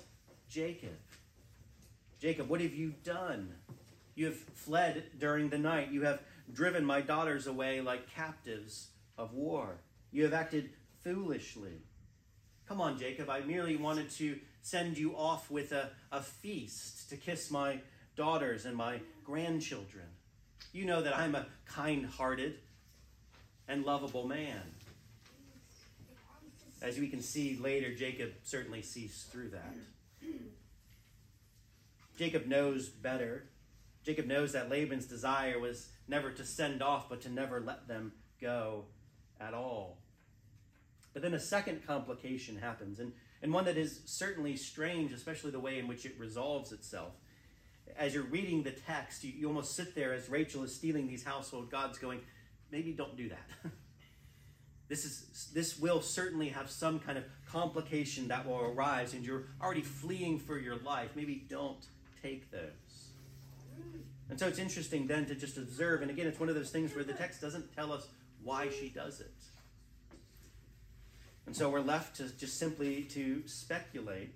Jacob. 0.49 0.97
Jacob, 2.19 2.49
what 2.49 2.61
have 2.61 2.73
you 2.73 2.93
done? 3.03 3.53
You 4.15 4.27
have 4.27 4.37
fled 4.37 5.03
during 5.19 5.49
the 5.49 5.57
night. 5.57 5.91
You 5.91 6.03
have 6.03 6.21
driven 6.53 6.85
my 6.85 7.01
daughters 7.01 7.47
away 7.47 7.81
like 7.81 8.09
captives 8.09 8.89
of 9.17 9.33
war. 9.33 9.77
You 10.11 10.23
have 10.23 10.33
acted 10.33 10.69
foolishly. 11.03 11.81
Come 12.67 12.81
on, 12.81 12.97
Jacob, 12.97 13.29
I 13.29 13.41
merely 13.41 13.75
wanted 13.75 14.09
to 14.11 14.39
send 14.65 14.97
you 14.97 15.15
off 15.15 15.51
with 15.51 15.71
a, 15.71 15.91
a 16.11 16.19
feast 16.19 17.07
to 17.07 17.15
kiss 17.15 17.51
my 17.51 17.77
daughters 18.15 18.65
and 18.65 18.75
my 18.75 18.99
grandchildren. 19.23 20.07
You 20.73 20.85
know 20.85 21.03
that 21.03 21.15
I'm 21.15 21.35
a 21.35 21.45
kind 21.67 22.03
hearted 22.03 22.55
and 23.67 23.85
lovable 23.85 24.27
man. 24.27 24.63
As 26.81 26.97
we 26.97 27.07
can 27.09 27.21
see 27.21 27.59
later, 27.61 27.93
Jacob 27.93 28.31
certainly 28.43 28.81
sees 28.81 29.27
through 29.31 29.49
that. 29.49 29.75
Jacob 32.17 32.47
knows 32.47 32.89
better. 32.89 33.43
Jacob 34.03 34.25
knows 34.25 34.53
that 34.53 34.71
Laban's 34.71 35.05
desire 35.05 35.59
was 35.59 35.89
never 36.07 36.31
to 36.31 36.43
send 36.43 36.81
off, 36.81 37.07
but 37.07 37.21
to 37.21 37.29
never 37.29 37.59
let 37.59 37.87
them 37.87 38.13
go 38.41 38.85
at 39.39 39.53
all. 39.53 39.99
But 41.13 41.21
then 41.21 41.35
a 41.35 41.39
second 41.39 41.85
complication 41.85 42.57
happens, 42.57 42.99
and, 42.99 43.13
and 43.45 43.53
one 43.53 43.65
that 43.65 43.77
is 43.77 43.99
certainly 44.05 44.55
strange, 44.55 45.11
especially 45.11 45.51
the 45.51 45.59
way 45.59 45.77
in 45.77 45.87
which 45.87 46.03
it 46.03 46.15
resolves 46.17 46.71
itself. 46.71 47.13
As 47.95 48.11
you're 48.11 48.23
reading 48.23 48.63
the 48.63 48.71
text, 48.71 49.23
you, 49.23 49.31
you 49.37 49.47
almost 49.47 49.75
sit 49.75 49.93
there 49.93 50.15
as 50.15 50.27
Rachel 50.29 50.63
is 50.63 50.73
stealing 50.73 51.07
these 51.07 51.23
household 51.23 51.69
gods, 51.69 51.99
going, 51.99 52.21
maybe 52.71 52.91
don't 52.91 53.15
do 53.15 53.29
that. 53.29 53.47
this 54.89 55.05
is 55.05 55.51
this 55.53 55.77
will 55.77 56.01
certainly 56.01 56.49
have 56.49 56.71
some 56.71 56.99
kind 56.99 57.19
of 57.19 57.23
complication 57.47 58.29
that 58.29 58.47
will 58.47 58.61
arise, 58.61 59.13
and 59.13 59.23
you're 59.23 59.43
already 59.61 59.83
fleeing 59.83 60.39
for 60.39 60.57
your 60.57 60.77
life. 60.77 61.11
Maybe 61.15 61.45
don't 61.47 61.85
take 62.23 62.49
those. 62.49 63.11
And 64.27 64.39
so 64.39 64.47
it's 64.47 64.57
interesting 64.57 65.05
then 65.05 65.27
to 65.27 65.35
just 65.35 65.57
observe, 65.57 66.01
and 66.01 66.09
again, 66.09 66.25
it's 66.25 66.39
one 66.39 66.49
of 66.49 66.55
those 66.55 66.71
things 66.71 66.95
where 66.95 67.03
the 67.03 67.13
text 67.13 67.41
doesn't 67.41 67.75
tell 67.75 67.93
us 67.93 68.07
why 68.43 68.69
she 68.71 68.89
does 68.89 69.19
it. 69.19 69.35
And 71.45 71.55
so 71.55 71.69
we're 71.69 71.81
left 71.81 72.17
to 72.17 72.29
just 72.37 72.57
simply 72.57 73.03
to 73.11 73.43
speculate. 73.47 74.33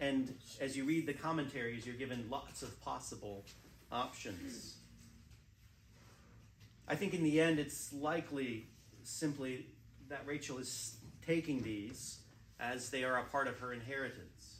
And 0.00 0.34
as 0.60 0.76
you 0.76 0.84
read 0.84 1.06
the 1.06 1.12
commentaries, 1.12 1.84
you're 1.84 1.96
given 1.96 2.26
lots 2.30 2.62
of 2.62 2.80
possible 2.80 3.44
options. 3.90 4.76
I 6.88 6.94
think 6.94 7.14
in 7.14 7.22
the 7.22 7.40
end, 7.40 7.58
it's 7.58 7.92
likely 7.92 8.66
simply 9.02 9.66
that 10.08 10.22
Rachel 10.26 10.58
is 10.58 10.96
taking 11.26 11.62
these 11.62 12.18
as 12.58 12.90
they 12.90 13.04
are 13.04 13.18
a 13.18 13.24
part 13.24 13.48
of 13.48 13.58
her 13.60 13.72
inheritance. 13.72 14.56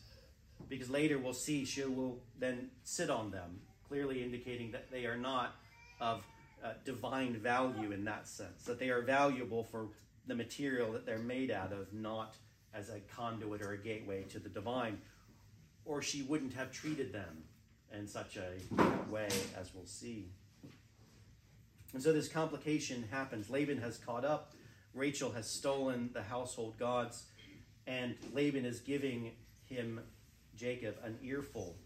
Because 0.68 0.90
later 0.90 1.18
we'll 1.18 1.32
see 1.32 1.64
she 1.64 1.84
will 1.84 2.20
then 2.38 2.70
sit 2.84 3.10
on 3.10 3.30
them, 3.30 3.60
clearly 3.88 4.22
indicating 4.22 4.70
that 4.72 4.90
they 4.90 5.06
are 5.06 5.16
not 5.16 5.56
of 6.00 6.24
uh, 6.64 6.72
divine 6.84 7.34
value 7.34 7.92
in 7.92 8.04
that 8.04 8.28
sense, 8.28 8.64
that 8.64 8.78
they 8.78 8.90
are 8.90 9.02
valuable 9.02 9.64
for 9.64 9.86
the 10.26 10.34
material 10.34 10.92
that 10.92 11.06
they're 11.06 11.18
made 11.18 11.50
out 11.50 11.72
of, 11.72 11.92
not 11.92 12.36
as 12.74 12.88
a 12.88 13.00
conduit 13.14 13.62
or 13.62 13.72
a 13.72 13.78
gateway 13.78 14.22
to 14.24 14.38
the 14.38 14.48
divine, 14.48 14.98
or 15.84 16.02
she 16.02 16.22
wouldn't 16.22 16.54
have 16.54 16.70
treated 16.70 17.12
them 17.12 17.44
in 17.92 18.06
such 18.06 18.36
a 18.36 18.52
way 19.10 19.28
as 19.58 19.74
we'll 19.74 19.86
see. 19.86 20.28
And 21.92 22.02
so 22.02 22.12
this 22.12 22.28
complication 22.28 23.08
happens. 23.10 23.50
Laban 23.50 23.80
has 23.80 23.98
caught 23.98 24.24
up. 24.24 24.52
Rachel 24.94 25.32
has 25.32 25.48
stolen 25.48 26.10
the 26.12 26.22
household 26.22 26.78
gods, 26.78 27.24
and 27.86 28.14
Laban 28.32 28.64
is 28.64 28.80
giving 28.80 29.32
him, 29.66 30.00
Jacob, 30.56 30.96
an 31.02 31.18
earful. 31.22 31.76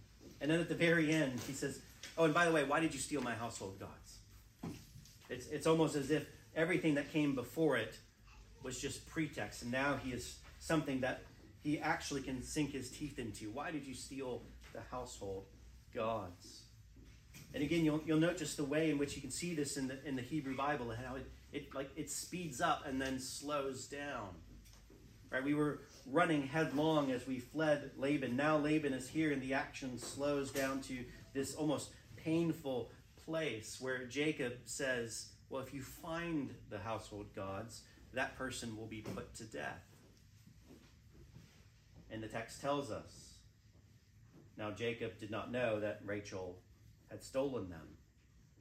And 0.41 0.51
then 0.51 0.61
at 0.61 0.69
the 0.69 0.75
very 0.75 1.13
end, 1.13 1.41
he 1.47 1.53
says, 1.53 1.81
Oh, 2.19 2.25
and 2.25 2.35
by 2.35 2.45
the 2.45 2.53
way, 2.53 2.65
why 2.65 2.81
did 2.81 2.93
you 2.93 3.01
steal 3.01 3.23
my 3.23 3.35
household 3.35 3.79
gods? 3.81 4.75
It's, 5.31 5.47
it's 5.49 5.67
almost 5.67 5.97
as 5.97 6.11
if 6.11 6.27
everything 6.55 6.95
that 6.95 7.13
came 7.13 7.35
before 7.35 7.77
it 7.77 7.99
was 8.65 8.81
just 8.81 9.07
pretext, 9.07 9.63
and 9.63 9.71
now 9.71 9.97
he 10.03 10.11
is 10.13 10.39
something 10.59 11.01
that 11.03 11.23
he 11.63 11.79
actually 11.79 12.23
can 12.23 12.43
sink 12.43 12.73
his 12.73 12.91
teeth 12.91 13.19
into. 13.19 13.51
Why 13.51 13.71
did 13.71 13.87
you 13.87 13.95
steal 13.95 14.43
the 14.73 14.81
household 14.91 15.45
gods? 15.95 16.63
And 17.55 17.63
again, 17.63 17.85
you'll, 17.85 18.03
you'll 18.05 18.19
note 18.19 18.39
just 18.39 18.57
the 18.57 18.65
way 18.65 18.91
in 18.91 18.99
which 18.99 19.15
you 19.15 19.23
can 19.23 19.31
see 19.31 19.55
this 19.55 19.77
in 19.77 19.87
the, 19.87 20.05
in 20.05 20.17
the 20.17 20.23
Hebrew 20.23 20.57
Bible 20.57 20.91
and 20.91 21.05
how 21.05 21.15
it, 21.15 21.31
it 21.53 21.75
like 21.75 21.91
it 21.95 22.11
speeds 22.11 22.61
up 22.61 22.85
and 22.87 23.01
then 23.01 23.21
slows 23.21 23.87
down. 23.87 24.29
Right? 25.31 25.45
We 25.45 25.55
were 25.55 25.83
running 26.11 26.47
headlong 26.47 27.13
as 27.13 27.27
we 27.27 27.39
fled 27.39 27.93
Laban. 27.97 28.37
Now 28.37 28.57
Laban 28.57 28.93
is 28.93 29.09
here 29.09 29.33
and 29.33 29.41
the 29.41 29.55
action 29.55 29.99
slows 29.99 30.51
down 30.51 30.81
to 30.83 31.05
this 31.33 31.55
almost 31.55 31.91
painful 32.17 32.91
place 33.25 33.79
where 33.81 34.05
Jacob 34.05 34.55
says, 34.65 35.29
Well, 35.49 35.63
if 35.63 35.73
you 35.73 35.83
find 35.83 36.55
the 36.71 36.79
household 36.79 37.27
gods, 37.37 37.83
that 38.15 38.37
person 38.37 38.77
will 38.77 38.87
be 38.87 39.01
put 39.01 39.35
to 39.37 39.45
death. 39.45 39.85
And 42.11 42.23
the 42.23 42.29
text 42.29 42.61
tells 42.61 42.91
us. 42.91 43.35
Now 44.57 44.71
Jacob 44.71 45.19
did 45.19 45.31
not 45.31 45.51
know 45.51 45.81
that 45.81 46.01
Rachel 46.05 46.59
had 47.11 47.23
stolen 47.23 47.71
them. 47.71 47.89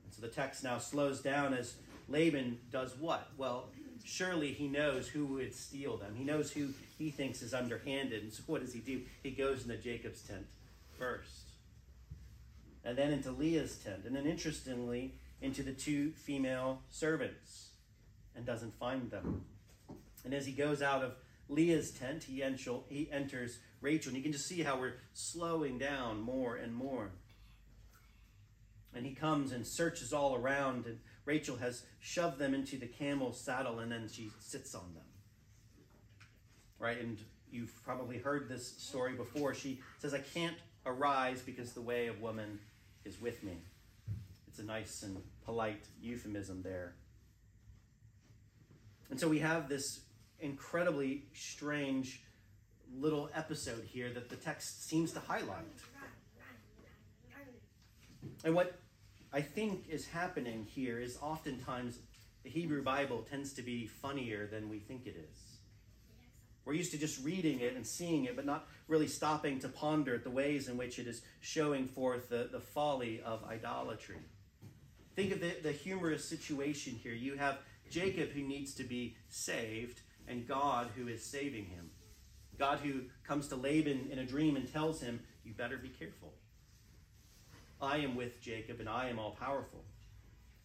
And 0.04 0.14
so 0.14 0.22
the 0.22 0.28
text 0.28 0.64
now 0.64 0.80
slows 0.80 1.22
down 1.22 1.54
as 1.54 1.76
Laban 2.10 2.60
does 2.72 2.96
what? 2.98 3.30
Well, 3.38 3.70
surely 4.04 4.52
he 4.54 4.68
knows 4.68 5.08
who 5.08 5.26
would 5.28 5.54
steal 5.54 5.98
them. 5.98 6.16
He 6.16 6.24
knows 6.24 6.52
who 6.52 6.70
he 6.98 7.12
thinks 7.12 7.42
is 7.42 7.54
underhanded. 7.54 8.24
And 8.24 8.34
so 8.34 8.44
what 8.48 8.62
does 8.62 8.74
he 8.74 8.80
do? 8.80 9.02
He 9.22 9.32
goes 9.32 9.64
into 9.64 9.78
Jacob's 9.78 10.22
tent 10.22 10.46
first. 10.98 11.50
And 12.84 12.98
then 12.98 13.12
into 13.12 13.32
Leah's 13.32 13.78
tent. 13.78 14.02
And 14.06 14.16
then 14.16 14.26
interestingly, 14.26 15.14
into 15.42 15.62
the 15.62 15.74
two 15.74 16.12
female 16.12 16.82
servants 16.90 17.73
and 18.36 18.46
doesn't 18.46 18.78
find 18.80 19.10
them. 19.12 19.46
And 20.26 20.34
as 20.34 20.46
he 20.46 20.54
goes 20.54 20.82
out 20.82 21.04
of 21.04 21.14
Leah's 21.50 21.92
tent, 21.92 22.24
he, 22.24 22.44
he 22.90 23.12
enters 23.12 23.60
Rachel. 23.82 24.10
And 24.10 24.18
you 24.18 24.24
can 24.24 24.32
just 24.32 24.48
see 24.48 24.64
how 24.64 24.80
we're 24.80 24.96
slowing 25.14 25.78
down 25.78 26.22
more 26.22 26.56
and 26.56 26.74
more. 26.74 27.12
And 28.96 29.06
he 29.06 29.14
comes 29.14 29.52
and 29.52 29.66
searches 29.66 30.14
all 30.14 30.36
around, 30.36 30.86
and 30.86 31.00
Rachel 31.26 31.58
has 31.58 31.84
shoved 32.00 32.38
them 32.38 32.54
into 32.54 32.78
the 32.78 32.86
camel's 32.86 33.44
saddle, 33.44 33.80
and 33.80 33.92
then 33.92 34.08
she 34.08 34.30
sits 34.40 34.76
on 34.76 34.94
them. 34.94 35.04
Right? 36.78 37.00
And 37.00 37.18
you've 37.52 37.74
probably 37.84 38.20
heard 38.20 38.48
this 38.50 38.76
story 38.78 39.14
before. 39.14 39.54
She 39.56 39.80
says, 40.00 40.14
I 40.14 40.20
can't 40.20 40.58
arise 40.86 41.42
because 41.42 41.74
the 41.74 41.82
way 41.82 42.08
of 42.08 42.22
woman 42.22 42.60
is 43.04 43.20
with 43.20 43.42
me. 43.44 43.58
It's 44.48 44.60
a 44.60 44.64
nice 44.64 45.02
and 45.02 45.18
polite 45.46 45.84
euphemism 46.00 46.62
there. 46.62 46.94
And 49.10 49.20
so 49.20 49.28
we 49.28 49.40
have 49.40 49.70
this 49.70 50.02
incredibly 50.40 51.24
strange 51.34 52.24
little 52.96 53.30
episode 53.34 53.84
here 53.86 54.12
that 54.12 54.30
the 54.30 54.36
text 54.36 54.88
seems 54.88 55.12
to 55.14 55.20
highlight. 55.20 55.66
And 58.44 58.54
what 58.54 58.80
I 59.32 59.42
think 59.42 59.86
is 59.90 60.06
happening 60.06 60.66
here 60.70 61.00
is 61.00 61.18
oftentimes 61.22 62.00
the 62.44 62.50
Hebrew 62.50 62.84
Bible 62.84 63.26
tends 63.30 63.54
to 63.54 63.62
be 63.62 63.88
funnier 63.88 64.48
than 64.48 64.70
we 64.70 64.80
think 64.80 65.08
it 65.08 65.16
is. 65.18 65.54
We're 66.66 66.74
used 66.74 66.92
to 66.92 66.98
just 66.98 67.24
reading 67.24 67.60
it 67.60 67.76
and 67.76 67.86
seeing 67.86 68.26
it, 68.26 68.36
but 68.36 68.46
not 68.46 68.68
really 68.88 69.08
stopping 69.08 69.60
to 69.60 69.70
ponder 69.70 70.18
the 70.18 70.30
ways 70.30 70.70
in 70.70 70.78
which 70.78 70.98
it 70.98 71.08
is 71.08 71.22
showing 71.42 71.88
forth 71.88 72.30
the, 72.30 72.50
the 72.52 72.60
folly 72.60 73.22
of 73.26 73.44
idolatry. 73.44 74.20
Think 75.16 75.34
of 75.34 75.42
the, 75.42 75.56
the 75.62 75.72
humorous 75.72 76.28
situation 76.28 76.94
here. 76.94 77.14
You 77.14 77.36
have 77.36 77.58
Jacob 77.94 78.32
who 78.32 78.42
needs 78.42 78.74
to 78.74 78.84
be 78.84 79.16
saved, 79.30 80.02
and 80.28 80.48
God 80.48 80.90
who 80.96 81.08
is 81.08 81.24
saving 81.24 81.66
him. 81.66 81.92
God 82.58 82.80
who 82.80 83.02
comes 83.24 83.48
to 83.50 83.56
Laban 83.56 84.08
in 84.12 84.18
a 84.18 84.26
dream 84.26 84.56
and 84.56 84.72
tells 84.72 85.00
him, 85.00 85.20
You 85.44 85.54
better 85.54 85.78
be 85.78 85.90
careful. 85.90 86.34
I 87.80 87.98
am 87.98 88.16
with 88.16 88.42
Jacob 88.42 88.80
and 88.80 88.90
I 88.90 89.10
am 89.10 89.20
all 89.20 89.38
powerful. 89.40 89.84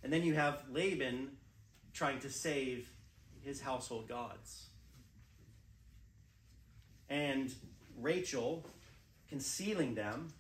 And 0.03 0.11
then 0.11 0.23
you 0.23 0.35
have 0.35 0.63
Laban 0.71 1.33
trying 1.93 2.21
to 2.21 2.31
save 2.31 2.89
his 3.43 3.61
household 3.61 4.09
gods. 4.09 4.69
And 7.11 7.53
Rachel 8.01 8.65
concealing 9.29 9.95
them, 9.95 10.33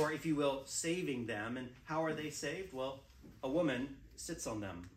or 0.00 0.10
if 0.10 0.26
you 0.26 0.34
will, 0.34 0.62
saving 0.64 1.26
them. 1.26 1.56
And 1.56 1.68
how 1.84 2.02
are 2.02 2.12
they 2.12 2.30
saved? 2.30 2.72
Well, 2.72 3.00
a 3.42 3.48
woman 3.48 3.96
sits 4.16 4.48
on 4.48 4.60
them 4.60 4.88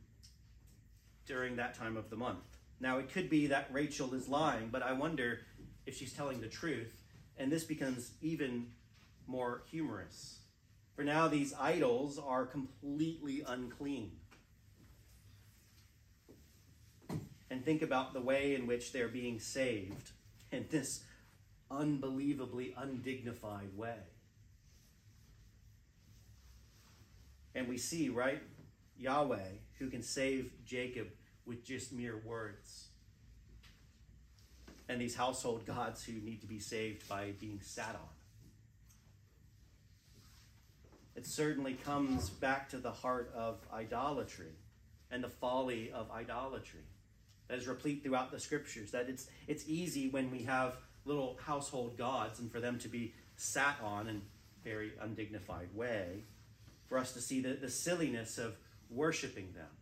during 1.28 1.58
that 1.58 1.76
time 1.76 1.98
of 1.98 2.10
the 2.10 2.16
month. 2.16 2.58
Now, 2.80 2.98
it 2.98 3.12
could 3.12 3.30
be 3.30 3.48
that 3.48 3.70
Rachel 3.72 4.14
is 4.14 4.28
lying, 4.28 4.70
but 4.72 4.84
I 4.84 4.94
wonder 4.94 5.40
if 5.86 5.98
she's 5.98 6.14
telling 6.14 6.42
the 6.42 6.48
truth. 6.48 7.04
And 7.38 7.52
this 7.52 7.64
becomes 7.64 8.12
even 8.22 8.68
more 9.28 9.64
humorous. 9.70 10.40
For 10.96 11.04
now, 11.04 11.28
these 11.28 11.54
idols 11.60 12.18
are 12.18 12.46
completely 12.46 13.44
unclean. 13.46 14.12
And 17.50 17.64
think 17.64 17.82
about 17.82 18.14
the 18.14 18.22
way 18.22 18.56
in 18.56 18.68
which 18.68 18.92
they're 18.92 19.08
being 19.08 19.40
saved 19.40 20.12
in 20.52 20.66
this 20.70 21.04
unbelievably 21.70 22.74
undignified 22.78 23.76
way. 23.76 23.98
And 27.54 27.68
we 27.68 27.78
see, 27.78 28.10
right, 28.10 28.42
Yahweh, 28.98 29.50
who 29.80 29.90
can 29.90 30.04
save 30.04 30.52
Jacob 30.66 31.08
with 31.48 31.64
just 31.64 31.94
mere 31.94 32.18
words. 32.26 32.88
And 34.90 35.02
these 35.02 35.16
household 35.16 35.66
gods 35.66 36.04
who 36.04 36.14
need 36.14 36.42
to 36.42 36.48
be 36.48 36.60
saved 36.60 37.08
by 37.10 37.32
being 37.40 37.60
sat 37.62 37.96
on. 37.96 38.10
It 41.16 41.26
certainly 41.26 41.74
comes 41.74 42.30
back 42.30 42.70
to 42.70 42.78
the 42.78 42.92
heart 42.92 43.32
of 43.36 43.58
idolatry 43.74 44.54
and 45.10 45.24
the 45.24 45.30
folly 45.30 45.92
of 45.92 46.12
idolatry 46.12 46.86
that 47.48 47.58
is 47.58 47.68
replete 47.68 48.04
throughout 48.04 48.32
the 48.32 48.40
scriptures. 48.40 48.92
That 48.92 49.10
it's, 49.10 49.28
it's 49.48 49.64
easy 49.68 50.10
when 50.10 50.30
we 50.30 50.44
have 50.44 50.76
little 51.06 51.40
household 51.44 51.98
gods 51.98 52.40
and 52.40 52.52
for 52.52 52.60
them 52.60 52.78
to 52.80 52.88
be 52.88 53.14
sat 53.36 53.78
on 53.84 54.08
in 54.08 54.18
a 54.18 54.64
very 54.64 54.92
undignified 55.02 55.74
way, 55.74 56.24
for 56.88 56.98
us 56.98 57.14
to 57.14 57.22
see 57.22 57.42
the, 57.42 57.54
the 57.54 57.70
silliness 57.70 58.38
of 58.38 58.56
worshiping 58.90 59.54
them. 59.56 59.77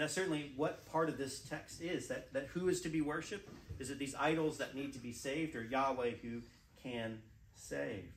And 0.00 0.04
that's 0.06 0.14
certainly 0.14 0.52
what 0.56 0.90
part 0.90 1.10
of 1.10 1.18
this 1.18 1.40
text 1.40 1.82
is 1.82 2.08
that, 2.08 2.32
that 2.32 2.46
who 2.54 2.70
is 2.70 2.80
to 2.80 2.88
be 2.88 3.02
worshiped? 3.02 3.50
Is 3.78 3.90
it 3.90 3.98
these 3.98 4.14
idols 4.18 4.56
that 4.56 4.74
need 4.74 4.94
to 4.94 4.98
be 4.98 5.12
saved 5.12 5.54
or 5.54 5.62
Yahweh 5.62 6.12
who 6.22 6.40
can 6.82 7.18
save? 7.54 8.10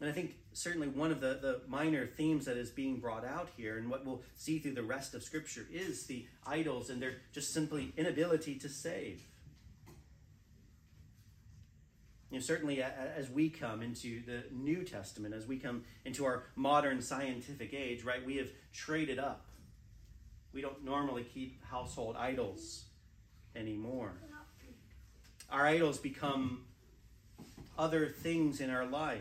And 0.00 0.08
I 0.08 0.12
think 0.12 0.36
certainly 0.52 0.86
one 0.86 1.10
of 1.10 1.20
the, 1.20 1.40
the 1.42 1.62
minor 1.66 2.06
themes 2.06 2.44
that 2.44 2.56
is 2.56 2.70
being 2.70 3.00
brought 3.00 3.24
out 3.24 3.48
here 3.56 3.76
and 3.76 3.90
what 3.90 4.06
we'll 4.06 4.22
see 4.36 4.60
through 4.60 4.74
the 4.74 4.84
rest 4.84 5.14
of 5.14 5.24
Scripture 5.24 5.66
is 5.72 6.06
the 6.06 6.26
idols 6.46 6.88
and 6.88 7.02
their 7.02 7.14
just 7.32 7.52
simply 7.52 7.92
inability 7.96 8.54
to 8.54 8.68
save. 8.68 9.20
You 12.30 12.38
know, 12.38 12.42
certainly 12.42 12.80
as 12.80 13.28
we 13.28 13.50
come 13.50 13.82
into 13.82 14.22
the 14.24 14.44
New 14.52 14.84
Testament, 14.84 15.34
as 15.34 15.46
we 15.46 15.58
come 15.58 15.84
into 16.04 16.24
our 16.24 16.44
modern 16.54 17.02
scientific 17.02 17.74
age, 17.74 18.04
right, 18.04 18.24
we 18.24 18.36
have 18.36 18.48
traded 18.72 19.18
up. 19.18 19.46
We 20.52 20.60
don't 20.60 20.84
normally 20.84 21.24
keep 21.24 21.64
household 21.64 22.16
idols 22.16 22.84
anymore. 23.56 24.12
Our 25.50 25.66
idols 25.66 25.98
become 25.98 26.66
other 27.76 28.06
things 28.06 28.60
in 28.60 28.70
our 28.70 28.86
life. 28.86 29.20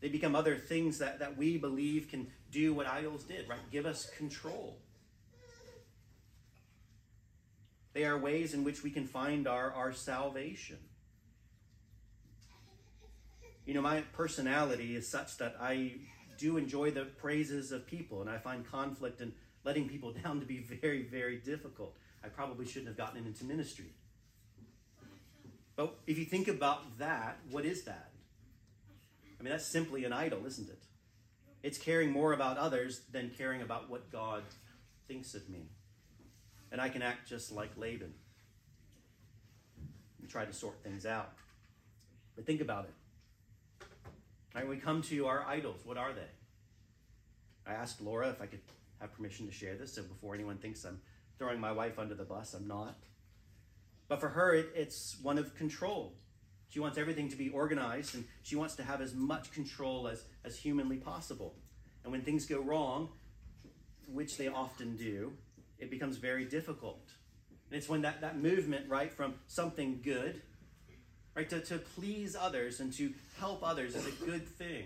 They 0.00 0.08
become 0.08 0.34
other 0.34 0.56
things 0.56 0.98
that, 0.98 1.20
that 1.20 1.38
we 1.38 1.56
believe 1.56 2.08
can 2.10 2.26
do 2.50 2.74
what 2.74 2.86
idols 2.86 3.24
did, 3.24 3.48
right? 3.48 3.58
Give 3.70 3.86
us 3.86 4.10
control. 4.18 4.76
They 7.94 8.04
are 8.04 8.18
ways 8.18 8.52
in 8.52 8.64
which 8.64 8.82
we 8.82 8.90
can 8.90 9.06
find 9.06 9.46
our, 9.46 9.72
our 9.72 9.92
salvation. 9.92 10.78
You 13.72 13.80
know, 13.80 13.88
my 13.88 14.02
personality 14.12 14.94
is 14.96 15.08
such 15.08 15.38
that 15.38 15.56
I 15.58 15.92
do 16.36 16.58
enjoy 16.58 16.90
the 16.90 17.06
praises 17.06 17.72
of 17.72 17.86
people, 17.86 18.20
and 18.20 18.28
I 18.28 18.36
find 18.36 18.70
conflict 18.70 19.22
and 19.22 19.32
letting 19.64 19.88
people 19.88 20.12
down 20.22 20.40
to 20.40 20.44
be 20.44 20.58
very, 20.58 21.04
very 21.04 21.38
difficult. 21.38 21.96
I 22.22 22.28
probably 22.28 22.66
shouldn't 22.66 22.88
have 22.88 22.98
gotten 22.98 23.24
into 23.24 23.46
ministry. 23.46 23.94
But 25.74 25.94
if 26.06 26.18
you 26.18 26.26
think 26.26 26.48
about 26.48 26.98
that, 26.98 27.38
what 27.50 27.64
is 27.64 27.84
that? 27.84 28.10
I 29.40 29.42
mean, 29.42 29.52
that's 29.52 29.64
simply 29.64 30.04
an 30.04 30.12
idol, 30.12 30.44
isn't 30.44 30.68
it? 30.68 30.82
It's 31.62 31.78
caring 31.78 32.12
more 32.12 32.34
about 32.34 32.58
others 32.58 33.00
than 33.10 33.30
caring 33.38 33.62
about 33.62 33.88
what 33.88 34.12
God 34.12 34.42
thinks 35.08 35.32
of 35.32 35.48
me. 35.48 35.70
And 36.70 36.78
I 36.78 36.90
can 36.90 37.00
act 37.00 37.26
just 37.26 37.50
like 37.50 37.70
Laban 37.78 38.12
and 40.20 40.28
try 40.28 40.44
to 40.44 40.52
sort 40.52 40.74
things 40.84 41.06
out. 41.06 41.32
But 42.36 42.44
think 42.44 42.60
about 42.60 42.84
it. 42.84 42.92
Right, 44.54 44.68
we 44.68 44.76
come 44.76 45.00
to 45.02 45.26
our 45.26 45.46
idols. 45.46 45.80
What 45.84 45.96
are 45.96 46.12
they? 46.12 46.28
I 47.66 47.72
asked 47.72 48.02
Laura 48.02 48.28
if 48.28 48.42
I 48.42 48.46
could 48.46 48.60
have 49.00 49.14
permission 49.14 49.46
to 49.46 49.52
share 49.52 49.76
this, 49.76 49.94
so 49.94 50.02
before 50.02 50.34
anyone 50.34 50.58
thinks 50.58 50.84
I'm 50.84 51.00
throwing 51.38 51.58
my 51.58 51.72
wife 51.72 51.98
under 51.98 52.14
the 52.14 52.24
bus, 52.24 52.52
I'm 52.52 52.68
not. 52.68 52.96
But 54.08 54.20
for 54.20 54.28
her, 54.28 54.54
it, 54.54 54.70
it's 54.74 55.16
one 55.22 55.38
of 55.38 55.54
control. 55.56 56.12
She 56.68 56.80
wants 56.80 56.98
everything 56.98 57.30
to 57.30 57.36
be 57.36 57.48
organized, 57.48 58.14
and 58.14 58.24
she 58.42 58.56
wants 58.56 58.74
to 58.76 58.82
have 58.82 59.00
as 59.00 59.14
much 59.14 59.52
control 59.52 60.06
as, 60.06 60.24
as 60.44 60.58
humanly 60.58 60.98
possible. 60.98 61.54
And 62.02 62.12
when 62.12 62.20
things 62.20 62.44
go 62.44 62.60
wrong, 62.60 63.08
which 64.06 64.36
they 64.36 64.48
often 64.48 64.96
do, 64.96 65.32
it 65.78 65.90
becomes 65.90 66.18
very 66.18 66.44
difficult. 66.44 67.08
And 67.70 67.78
it's 67.78 67.88
when 67.88 68.02
that, 68.02 68.20
that 68.20 68.38
movement, 68.38 68.90
right, 68.90 69.12
from 69.12 69.34
something 69.46 70.00
good 70.02 70.42
Right? 71.34 71.48
To, 71.50 71.60
to 71.60 71.78
please 71.78 72.36
others 72.38 72.80
and 72.80 72.92
to 72.94 73.12
help 73.38 73.66
others 73.66 73.94
is 73.94 74.06
a 74.06 74.24
good 74.24 74.46
thing 74.46 74.84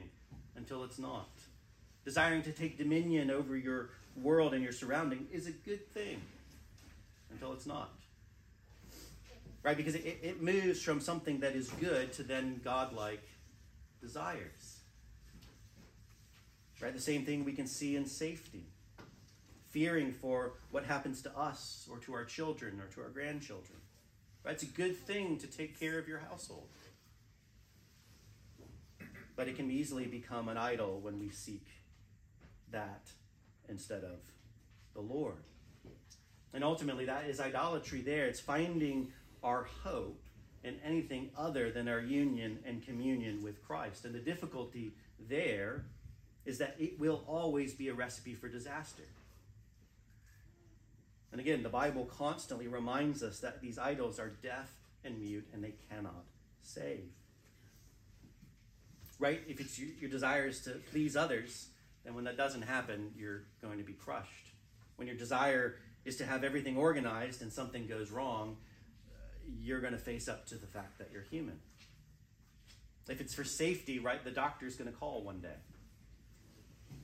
until 0.56 0.85
it's 0.85 0.98
not. 0.98 1.28
Desiring 2.04 2.42
to 2.42 2.52
take 2.52 2.78
dominion 2.78 3.30
over 3.30 3.56
your 3.56 3.90
world 4.22 4.54
and 4.54 4.62
your 4.62 4.72
surrounding 4.72 5.26
is 5.32 5.46
a 5.46 5.50
good 5.50 5.92
thing 5.92 6.20
until 7.30 7.52
it's 7.52 7.66
not. 7.66 7.90
Right? 9.62 9.76
Because 9.76 9.96
it, 9.96 10.20
it 10.22 10.40
moves 10.40 10.80
from 10.80 11.00
something 11.00 11.40
that 11.40 11.56
is 11.56 11.68
good 11.68 12.12
to 12.14 12.22
then 12.22 12.61
godlike 12.62 13.28
desires. 14.00 14.78
Right? 16.80 16.94
The 16.94 17.00
same 17.00 17.24
thing 17.24 17.44
we 17.44 17.52
can 17.52 17.66
see 17.66 17.96
in 17.96 18.06
safety. 18.06 18.66
Fearing 19.70 20.12
for 20.12 20.52
what 20.70 20.85
happens 20.85 21.22
to 21.22 21.37
us 21.37 21.88
or 21.90 21.98
to 21.98 22.14
our 22.14 22.24
children 22.24 22.80
or 22.80 22.87
to 22.94 23.02
our 23.02 23.09
grandchildren. 23.09 23.78
It's 24.48 24.62
a 24.62 24.66
good 24.66 24.96
thing 24.96 25.38
to 25.38 25.46
take 25.46 25.78
care 25.78 25.98
of 25.98 26.06
your 26.06 26.20
household. 26.20 26.68
But 29.35 29.48
it 29.48 29.56
can 29.56 29.70
easily 29.70 30.06
become 30.06 30.48
an 30.48 30.56
idol 30.56 31.00
when 31.00 31.18
we 31.18 31.30
seek 31.30 31.66
that 32.70 33.11
instead 33.68 34.04
of 34.04 34.18
the 34.94 35.00
Lord. 35.00 35.37
And 36.54 36.64
ultimately, 36.64 37.04
that 37.04 37.26
is 37.26 37.40
idolatry 37.40 38.00
there. 38.00 38.26
It's 38.26 38.40
finding 38.40 39.12
our 39.42 39.64
hope 39.85 40.22
in 40.64 40.76
anything 40.85 41.30
other 41.37 41.70
than 41.70 41.87
our 41.87 42.00
union 42.00 42.59
and 42.64 42.82
communion 42.82 43.42
with 43.42 43.62
Christ. 43.66 44.04
And 44.04 44.14
the 44.14 44.20
difficulty 44.20 44.94
there 45.28 45.85
is 46.44 46.59
that 46.59 46.76
it 46.78 46.98
will 46.98 47.24
always 47.26 47.74
be 47.74 47.88
a 47.88 47.94
recipe 47.94 48.35
for 48.35 48.48
disaster. 48.48 49.02
And 51.37 51.40
again, 51.42 51.62
the 51.62 51.68
Bible 51.68 52.07
constantly 52.07 52.66
reminds 52.66 53.22
us 53.22 53.40
that 53.40 53.61
these 53.61 53.79
idols 53.79 54.18
are 54.18 54.31
deaf 54.42 54.72
and 55.05 55.20
mute 55.20 55.46
and 55.53 55.62
they 55.62 55.75
cannot 55.90 56.25
save. 56.62 57.11
Right? 59.18 59.42
If 59.46 59.61
it's 59.61 59.79
your, 59.79 59.90
your 60.01 60.09
desire 60.09 60.46
is 60.46 60.62
to 60.62 60.70
please 60.90 61.14
others, 61.14 61.66
then 62.07 62.14
when 62.14 62.25
that 62.25 62.38
doesn't 62.38 62.62
happen, 62.62 63.11
you're 63.18 63.42
going 63.61 63.77
to 63.77 63.85
be 63.85 63.92
crushed. 63.92 64.55
When 64.96 65.07
your 65.07 65.16
desire 65.18 65.75
is 66.07 66.16
to 66.16 66.25
have 66.25 66.42
everything 66.42 66.79
organized 66.79 67.42
and 67.42 67.53
something 67.53 67.87
goes 67.87 68.11
wrong, 68.11 68.57
uh, 69.11 69.18
you're 69.61 69.83
going 69.83 69.92
to 69.92 69.99
face 69.99 70.29
up 70.29 70.46
to 70.46 70.55
the 70.55 70.66
fact 70.66 70.96
that 70.96 71.11
you're 71.12 71.25
human. 71.25 71.59
If 73.11 73.20
it's 73.20 73.35
for 73.35 73.44
safety, 73.44 73.99
right, 73.99 74.25
the 74.25 74.31
doctor's 74.31 74.77
going 74.77 74.90
to 74.90 74.96
call 74.96 75.22
one 75.22 75.40
day. 75.40 75.59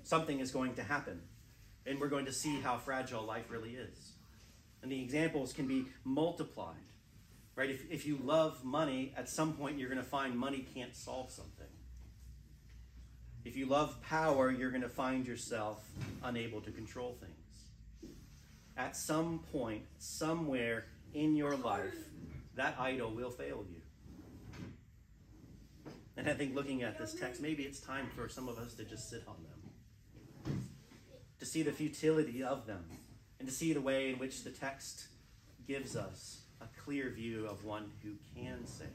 Something 0.05 0.40
is 0.40 0.53
going 0.53 0.77
to 0.77 0.83
happen, 0.83 1.21
and 1.85 2.01
we're 2.01 2.09
going 2.09 2.25
to 2.25 2.33
see 2.33 2.62
how 2.62 2.79
fragile 2.79 3.25
life 3.25 3.51
really 3.51 3.73
is. 3.73 4.12
And 4.83 4.90
the 4.90 5.01
examples 5.01 5.53
can 5.53 5.66
be 5.66 5.87
multiplied. 6.05 6.77
Right? 7.55 7.71
If, 7.71 7.90
if 7.90 8.07
you 8.07 8.18
love 8.23 8.64
money, 8.64 9.12
at 9.16 9.29
some 9.29 9.53
point 9.53 9.79
you're 9.79 9.88
going 9.88 10.03
to 10.03 10.09
find 10.09 10.37
money 10.37 10.66
can't 10.75 10.97
solve 10.97 11.31
something. 11.31 11.66
If 13.45 13.57
you 13.57 13.66
love 13.66 14.01
power, 14.03 14.51
you're 14.51 14.71
going 14.71 14.83
to 14.83 14.88
find 14.88 15.27
yourself 15.27 15.85
unable 16.23 16.61
to 16.61 16.71
control 16.71 17.16
things. 17.21 18.12
At 18.77 18.97
some 18.97 19.40
point, 19.53 19.83
somewhere 19.99 20.87
in 21.12 21.37
your 21.37 21.57
life, 21.57 21.95
that 22.55 22.77
idol 22.79 23.11
will 23.11 23.31
fail 23.31 23.64
you. 23.71 23.81
And 26.16 26.29
I 26.29 26.35
think 26.35 26.55
looking 26.55 26.83
at 26.83 26.99
this 26.99 27.14
text, 27.14 27.40
maybe 27.40 27.64
it's 27.64 27.81
time 27.81 28.07
for 28.14 28.29
some 28.29 28.49
of 28.49 28.59
us 28.59 28.75
to 28.75 28.85
just 28.85 29.11
sit 29.11 29.25
on 29.27 29.37
them, 30.45 30.68
to 31.40 31.47
see 31.47 31.62
the 31.62 31.73
futility 31.73 32.42
of 32.42 32.66
them, 32.66 32.85
and 33.42 33.48
to 33.48 33.52
see 33.57 33.72
the 33.72 33.81
way 33.81 34.09
in 34.09 34.20
which 34.20 34.44
the 34.44 34.50
text 34.50 35.07
gives 35.66 35.96
us 35.96 36.42
a 36.61 36.81
clear 36.85 37.11
view 37.11 37.44
of 37.46 37.64
one 37.64 37.90
who 38.00 38.12
can 38.37 38.64
save. 38.64 38.87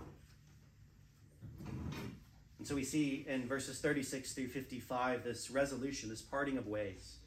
And 2.57 2.65
so 2.65 2.73
we 2.73 2.86
see 2.86 3.25
in 3.27 3.45
verses 3.45 3.79
36 3.79 4.31
through 4.31 4.47
55 4.47 5.25
this 5.25 5.51
resolution, 5.51 6.07
this 6.07 6.21
parting 6.21 6.57
of 6.57 6.65
ways. 6.65 7.17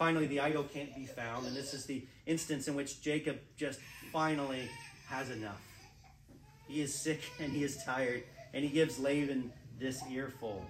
Finally, 0.00 0.26
the 0.26 0.40
idol 0.40 0.64
can't 0.64 0.92
be 0.96 1.06
found, 1.06 1.46
and 1.46 1.54
this 1.54 1.74
is 1.74 1.86
the 1.86 2.04
instance 2.26 2.66
in 2.66 2.74
which 2.74 3.00
Jacob 3.00 3.38
just 3.56 3.78
finally 4.12 4.68
has 5.06 5.30
enough. 5.30 5.62
He 6.66 6.82
is 6.82 6.92
sick 6.92 7.20
and 7.38 7.52
he 7.52 7.62
is 7.62 7.84
tired, 7.84 8.24
and 8.52 8.64
he 8.64 8.70
gives 8.70 8.98
Laban 8.98 9.52
this 9.78 10.02
earful. 10.10 10.64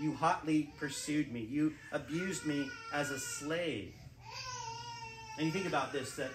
You 0.00 0.12
hotly 0.12 0.74
pursued 0.76 1.32
me, 1.32 1.42
you 1.42 1.74
abused 1.92 2.46
me 2.46 2.68
as 2.92 3.10
a 3.12 3.18
slave. 3.20 3.94
And 5.36 5.46
you 5.46 5.52
think 5.52 5.66
about 5.66 5.92
this 5.92 6.16
that 6.16 6.30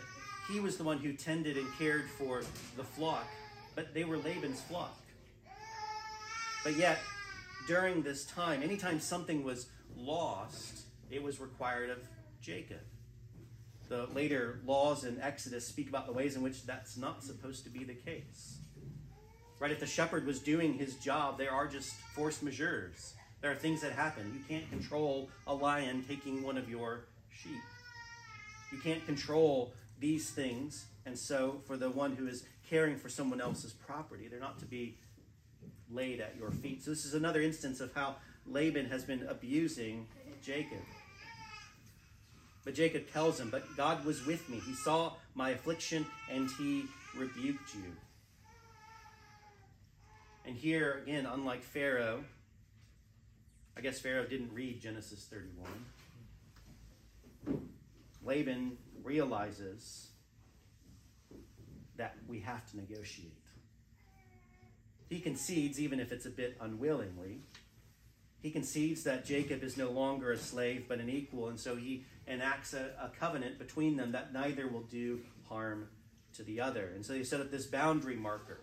he 0.52 0.60
was 0.60 0.78
the 0.78 0.84
one 0.84 0.98
who 0.98 1.14
tended 1.14 1.58
and 1.58 1.68
cared 1.78 2.10
for 2.10 2.42
the 2.78 2.84
flock, 2.84 3.28
but 3.76 3.94
they 3.94 4.04
were 4.04 4.18
Laban's 4.18 4.62
flock. 4.62 4.98
But 6.64 6.76
yet, 6.76 7.00
during 7.68 8.02
this 8.02 8.26
time, 8.26 8.64
anytime 8.64 9.00
something 9.00 9.44
was 9.44 9.68
lost, 9.96 10.82
it 11.10 11.22
was 11.22 11.40
required 11.40 11.90
of 11.90 12.00
Jacob. 12.42 12.82
The 13.88 14.08
later 14.16 14.62
laws 14.66 15.04
in 15.04 15.22
Exodus 15.22 15.68
speak 15.68 15.90
about 15.90 16.08
the 16.08 16.14
ways 16.14 16.36
in 16.36 16.42
which 16.42 16.66
that's 16.66 16.98
not 16.98 17.24
supposed 17.24 17.64
to 17.66 17.70
be 17.70 17.84
the 17.84 17.94
case. 17.94 18.58
Right? 19.60 19.72
If 19.72 19.80
the 19.80 19.86
shepherd 19.86 20.26
was 20.26 20.40
doing 20.40 20.74
his 20.74 20.96
job, 20.96 21.38
there 21.38 21.52
are 21.52 21.68
just 21.68 21.94
force 22.16 22.40
majeures. 22.40 23.14
There 23.42 23.52
are 23.52 23.56
things 23.56 23.82
that 23.82 23.92
happen. 23.92 24.32
You 24.34 24.44
can't 24.48 24.70
control 24.70 25.30
a 25.46 25.54
lion 25.54 26.04
taking 26.08 26.42
one 26.42 26.58
of 26.58 26.68
your 26.68 27.06
sheep. 27.30 27.62
You 28.72 28.78
can't 28.80 29.06
control 29.06 29.74
these 30.00 30.30
things. 30.30 30.86
And 31.06 31.18
so, 31.18 31.62
for 31.66 31.78
the 31.78 31.90
one 31.90 32.16
who 32.16 32.28
is 32.28 32.46
caring 32.70 32.98
for 32.98 33.10
someone 33.10 33.40
else's 33.40 33.74
property, 33.74 34.28
they're 34.28 34.40
not 34.40 34.60
to 34.60 34.66
be 34.66 34.98
laid 35.90 36.20
at 36.20 36.36
your 36.38 36.52
feet. 36.52 36.84
So, 36.84 36.90
this 36.92 37.06
is 37.06 37.14
another 37.14 37.42
instance 37.42 37.80
of 37.80 37.94
how 37.94 38.16
Laban 38.48 38.88
has 38.88 39.04
been 39.04 39.26
abusing 39.28 40.08
Jacob. 40.44 40.82
But 42.64 42.74
Jacob 42.74 43.12
tells 43.12 43.40
him, 43.40 43.50
But 43.50 43.64
God 43.78 44.04
was 44.04 44.26
with 44.26 44.50
me. 44.50 44.60
He 44.66 44.74
saw 44.74 45.14
my 45.36 45.52
affliction 45.52 46.06
and 46.32 46.50
he 46.58 46.86
rebuked 47.16 47.76
you. 47.76 47.92
And 50.46 50.56
here, 50.56 51.02
again, 51.04 51.26
unlike 51.26 51.64
Pharaoh, 51.64 52.24
I 53.78 53.82
guess 53.82 54.00
Pharaoh 54.00 54.26
didn't 54.26 54.54
read 54.54 54.82
Genesis 54.82 55.26
31. 55.30 55.68
Laban 58.26 58.78
realizes 59.04 60.08
that 61.98 62.16
we 62.28 62.40
have 62.40 62.70
to 62.72 62.78
negotiate. 62.78 63.32
He 65.10 65.20
concedes, 65.20 65.80
even 65.80 66.00
if 66.00 66.12
it's 66.12 66.26
a 66.26 66.32
bit 66.32 66.58
unwillingly. 66.60 67.42
He 68.42 68.52
concedes 68.52 69.04
that 69.04 69.26
Jacob 69.26 69.64
is 69.64 69.78
no 69.78 69.90
longer 69.90 70.32
a 70.32 70.38
slave 70.38 70.86
but 70.88 71.00
an 71.00 71.10
equal, 71.10 71.48
and 71.48 71.60
so 71.60 71.76
he 71.76 72.04
enacts 72.28 72.74
a, 72.74 72.92
a 73.00 73.12
covenant 73.20 73.60
between 73.60 73.96
them 73.96 74.12
that 74.12 74.34
neither 74.34 74.68
will 74.68 74.82
do 74.82 75.22
harm 75.48 75.88
to 76.36 76.44
the 76.44 76.60
other. 76.60 76.92
And 76.94 77.06
so 77.06 77.14
they 77.14 77.24
set 77.24 77.40
up 77.40 77.52
this 77.52 77.66
boundary 77.66 78.16
marker. 78.16 78.60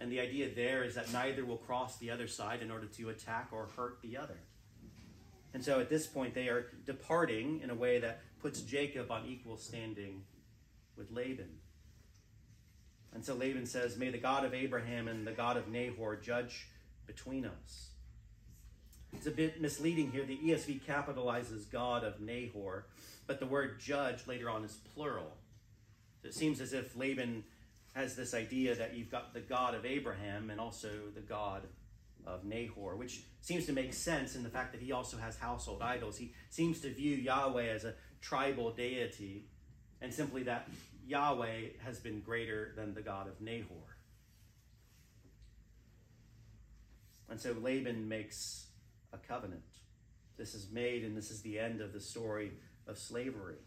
And 0.00 0.10
the 0.10 0.20
idea 0.20 0.48
there 0.54 0.82
is 0.82 0.94
that 0.94 1.12
neither 1.12 1.44
will 1.44 1.56
cross 1.56 1.98
the 1.98 2.10
other 2.10 2.26
side 2.26 2.62
in 2.62 2.70
order 2.70 2.86
to 2.86 3.10
attack 3.10 3.48
or 3.52 3.68
hurt 3.76 3.98
the 4.02 4.16
other. 4.16 4.38
And 5.52 5.64
so 5.64 5.78
at 5.78 5.88
this 5.88 6.06
point, 6.06 6.34
they 6.34 6.48
are 6.48 6.66
departing 6.84 7.60
in 7.62 7.70
a 7.70 7.74
way 7.74 8.00
that 8.00 8.22
puts 8.44 8.60
Jacob 8.60 9.10
on 9.10 9.24
equal 9.26 9.56
standing 9.56 10.20
with 10.98 11.10
Laban. 11.10 11.48
And 13.14 13.24
so 13.24 13.34
Laban 13.34 13.64
says, 13.64 13.96
May 13.96 14.10
the 14.10 14.18
God 14.18 14.44
of 14.44 14.52
Abraham 14.52 15.08
and 15.08 15.26
the 15.26 15.32
God 15.32 15.56
of 15.56 15.68
Nahor 15.68 16.16
judge 16.16 16.68
between 17.06 17.46
us. 17.46 17.88
It's 19.14 19.26
a 19.26 19.30
bit 19.30 19.62
misleading 19.62 20.10
here. 20.10 20.26
The 20.26 20.36
ESV 20.36 20.82
capitalizes 20.82 21.70
God 21.70 22.04
of 22.04 22.20
Nahor, 22.20 22.84
but 23.26 23.40
the 23.40 23.46
word 23.46 23.80
judge 23.80 24.26
later 24.26 24.50
on 24.50 24.62
is 24.62 24.76
plural. 24.94 25.38
So 26.20 26.28
it 26.28 26.34
seems 26.34 26.60
as 26.60 26.74
if 26.74 26.94
Laban 26.94 27.44
has 27.94 28.14
this 28.14 28.34
idea 28.34 28.74
that 28.74 28.94
you've 28.94 29.10
got 29.10 29.32
the 29.32 29.40
God 29.40 29.74
of 29.74 29.86
Abraham 29.86 30.50
and 30.50 30.60
also 30.60 30.90
the 31.14 31.22
God 31.22 31.62
of 32.26 32.44
Nahor, 32.44 32.96
which 32.96 33.22
seems 33.40 33.64
to 33.66 33.72
make 33.72 33.94
sense 33.94 34.34
in 34.34 34.42
the 34.42 34.50
fact 34.50 34.72
that 34.72 34.82
he 34.82 34.92
also 34.92 35.16
has 35.16 35.38
household 35.38 35.80
idols. 35.80 36.18
He 36.18 36.34
seems 36.50 36.80
to 36.80 36.92
view 36.92 37.16
Yahweh 37.16 37.68
as 37.68 37.84
a 37.84 37.94
tribal 38.24 38.70
deity, 38.70 39.44
and 40.00 40.12
simply 40.12 40.42
that 40.44 40.68
Yahweh 41.06 41.60
has 41.84 41.98
been 41.98 42.20
greater 42.20 42.72
than 42.74 42.94
the 42.94 43.02
God 43.02 43.28
of 43.28 43.40
Nahor. 43.40 43.98
And 47.28 47.38
so 47.38 47.54
Laban 47.60 48.08
makes 48.08 48.66
a 49.12 49.18
covenant. 49.18 49.62
This 50.38 50.54
is 50.54 50.70
made, 50.72 51.04
and 51.04 51.16
this 51.16 51.30
is 51.30 51.42
the 51.42 51.58
end 51.58 51.80
of 51.80 51.92
the 51.92 52.00
story 52.00 52.52
of 52.86 52.96
slavery. 52.96 53.58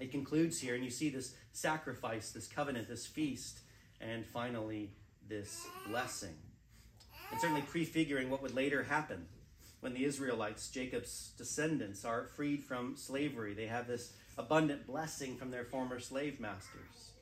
It 0.00 0.10
concludes 0.10 0.60
here, 0.60 0.74
and 0.74 0.84
you 0.84 0.90
see 0.90 1.08
this 1.08 1.34
sacrifice, 1.52 2.32
this 2.32 2.48
covenant, 2.48 2.88
this 2.88 3.06
feast, 3.06 3.60
and 4.00 4.26
finally 4.26 4.90
this 5.28 5.66
blessing. 5.88 6.34
And 7.30 7.40
certainly 7.40 7.62
prefiguring 7.62 8.28
what 8.28 8.42
would 8.42 8.54
later 8.54 8.82
happen 8.82 9.26
when 9.86 9.94
the 9.94 10.04
Israelites, 10.04 10.68
Jacob's 10.68 11.30
descendants, 11.38 12.04
are 12.04 12.24
freed 12.34 12.64
from 12.64 12.96
slavery. 12.96 13.54
They 13.54 13.68
have 13.68 13.86
this 13.86 14.14
abundant 14.36 14.84
blessing 14.84 15.36
from 15.36 15.52
their 15.52 15.62
former 15.62 16.00
slave 16.00 16.40
masters. 16.40 17.12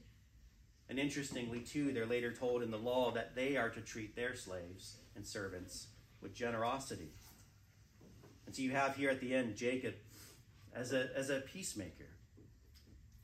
And 0.88 0.98
interestingly, 0.98 1.60
too, 1.60 1.92
they're 1.92 2.06
later 2.06 2.32
told 2.32 2.62
in 2.62 2.70
the 2.70 2.78
law 2.78 3.10
that 3.10 3.34
they 3.34 3.58
are 3.58 3.68
to 3.68 3.82
treat 3.82 4.16
their 4.16 4.34
slaves 4.34 4.96
and 5.14 5.26
servants 5.26 5.88
with 6.22 6.34
generosity. 6.34 7.10
And 8.46 8.56
so 8.56 8.62
you 8.62 8.70
have 8.70 8.96
here 8.96 9.10
at 9.10 9.20
the 9.20 9.34
end 9.34 9.56
Jacob 9.56 9.96
as 10.74 10.94
a, 10.94 11.10
as 11.14 11.28
a 11.28 11.40
peacemaker. 11.40 12.08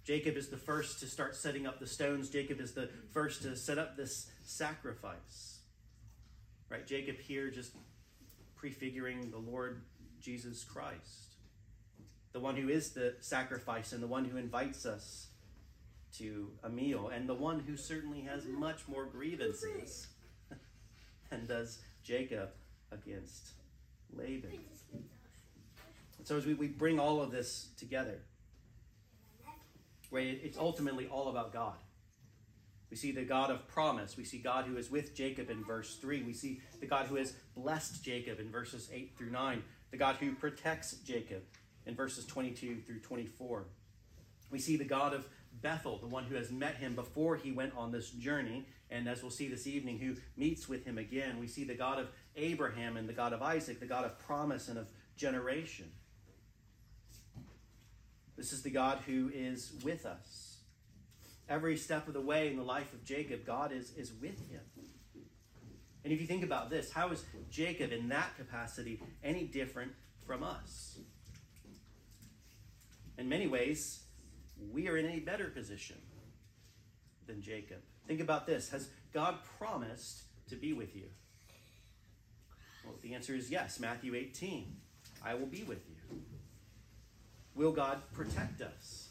Jacob 0.04 0.36
is 0.36 0.50
the 0.50 0.58
first 0.58 1.00
to 1.00 1.06
start 1.06 1.34
setting 1.34 1.66
up 1.66 1.80
the 1.80 1.86
stones. 1.86 2.28
Jacob 2.28 2.60
is 2.60 2.72
the 2.72 2.90
first 3.14 3.40
to 3.44 3.56
set 3.56 3.78
up 3.78 3.96
this 3.96 4.30
sacrifice. 4.44 5.60
Right? 6.68 6.86
Jacob 6.86 7.16
here 7.16 7.48
just 7.48 7.72
prefiguring 8.60 9.30
the 9.30 9.38
Lord 9.38 9.80
Jesus 10.20 10.64
Christ, 10.64 11.36
the 12.32 12.40
one 12.40 12.56
who 12.56 12.68
is 12.68 12.90
the 12.90 13.14
sacrifice 13.20 13.92
and 13.92 14.02
the 14.02 14.06
one 14.06 14.26
who 14.26 14.36
invites 14.36 14.84
us 14.84 15.28
to 16.18 16.50
a 16.62 16.68
meal, 16.68 17.08
and 17.08 17.26
the 17.26 17.34
one 17.34 17.60
who 17.60 17.76
certainly 17.76 18.20
has 18.20 18.44
much 18.44 18.86
more 18.86 19.06
grievances 19.06 20.08
than 21.30 21.46
does 21.46 21.78
Jacob 22.02 22.50
against 22.92 23.52
Laban. 24.12 24.58
And 26.18 26.26
so 26.26 26.36
as 26.36 26.44
we, 26.44 26.52
we 26.52 26.66
bring 26.66 26.98
all 26.98 27.22
of 27.22 27.30
this 27.30 27.68
together, 27.78 28.18
where 30.10 30.22
it's 30.22 30.58
ultimately 30.58 31.06
all 31.06 31.28
about 31.28 31.52
God. 31.52 31.76
We 32.90 32.96
see 32.96 33.12
the 33.12 33.22
God 33.22 33.50
of 33.50 33.68
promise. 33.68 34.16
We 34.16 34.24
see 34.24 34.38
God 34.38 34.64
who 34.64 34.76
is 34.76 34.90
with 34.90 35.14
Jacob 35.14 35.48
in 35.48 35.64
verse 35.64 35.96
3. 35.96 36.22
We 36.22 36.32
see 36.32 36.60
the 36.80 36.86
God 36.86 37.06
who 37.06 37.14
has 37.16 37.34
blessed 37.56 38.02
Jacob 38.02 38.40
in 38.40 38.50
verses 38.50 38.90
8 38.92 39.14
through 39.16 39.30
9. 39.30 39.62
The 39.92 39.96
God 39.96 40.16
who 40.16 40.34
protects 40.34 40.94
Jacob 40.94 41.42
in 41.86 41.94
verses 41.94 42.26
22 42.26 42.80
through 42.86 43.00
24. 43.00 43.64
We 44.50 44.58
see 44.58 44.76
the 44.76 44.84
God 44.84 45.14
of 45.14 45.26
Bethel, 45.62 45.98
the 45.98 46.06
one 46.06 46.24
who 46.24 46.34
has 46.34 46.50
met 46.50 46.76
him 46.76 46.94
before 46.94 47.36
he 47.36 47.52
went 47.52 47.76
on 47.76 47.92
this 47.92 48.10
journey, 48.10 48.66
and 48.90 49.08
as 49.08 49.22
we'll 49.22 49.30
see 49.30 49.48
this 49.48 49.66
evening, 49.66 49.98
who 49.98 50.16
meets 50.36 50.68
with 50.68 50.84
him 50.84 50.98
again. 50.98 51.38
We 51.38 51.46
see 51.46 51.64
the 51.64 51.74
God 51.74 51.98
of 51.98 52.08
Abraham 52.36 52.96
and 52.96 53.08
the 53.08 53.12
God 53.12 53.32
of 53.32 53.42
Isaac, 53.42 53.78
the 53.78 53.86
God 53.86 54.04
of 54.04 54.18
promise 54.18 54.68
and 54.68 54.78
of 54.78 54.88
generation. 55.16 55.90
This 58.36 58.52
is 58.52 58.62
the 58.62 58.70
God 58.70 58.98
who 59.06 59.30
is 59.34 59.72
with 59.84 60.06
us. 60.06 60.49
Every 61.50 61.76
step 61.76 62.06
of 62.06 62.14
the 62.14 62.20
way 62.20 62.46
in 62.46 62.56
the 62.56 62.62
life 62.62 62.92
of 62.92 63.04
Jacob, 63.04 63.44
God 63.44 63.72
is, 63.72 63.92
is 63.96 64.12
with 64.12 64.38
him. 64.48 64.60
And 66.04 66.12
if 66.12 66.20
you 66.20 66.26
think 66.26 66.44
about 66.44 66.70
this, 66.70 66.92
how 66.92 67.10
is 67.10 67.24
Jacob 67.50 67.90
in 67.90 68.08
that 68.10 68.36
capacity 68.38 69.02
any 69.24 69.44
different 69.44 69.92
from 70.24 70.44
us? 70.44 70.98
In 73.18 73.28
many 73.28 73.48
ways, 73.48 74.04
we 74.72 74.88
are 74.88 74.96
in 74.96 75.06
a 75.06 75.18
better 75.18 75.46
position 75.46 75.96
than 77.26 77.42
Jacob. 77.42 77.78
Think 78.06 78.20
about 78.20 78.46
this 78.46 78.70
Has 78.70 78.88
God 79.12 79.36
promised 79.58 80.22
to 80.48 80.56
be 80.56 80.72
with 80.72 80.94
you? 80.94 81.06
Well, 82.84 82.94
the 83.02 83.14
answer 83.14 83.34
is 83.34 83.50
yes. 83.50 83.80
Matthew 83.80 84.14
18 84.14 84.76
I 85.24 85.34
will 85.34 85.46
be 85.46 85.64
with 85.64 85.82
you. 85.88 86.18
Will 87.54 87.72
God 87.72 88.00
protect 88.14 88.62
us? 88.62 89.09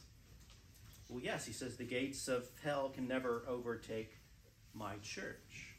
Well, 1.10 1.24
yes, 1.24 1.46
he 1.46 1.54
says 1.54 1.76
the 1.76 1.84
gates 1.84 2.28
of 2.28 2.48
hell 2.64 2.90
can 2.94 3.08
never 3.08 3.44
overtake 3.48 4.14
my 4.74 4.94
church. 5.02 5.74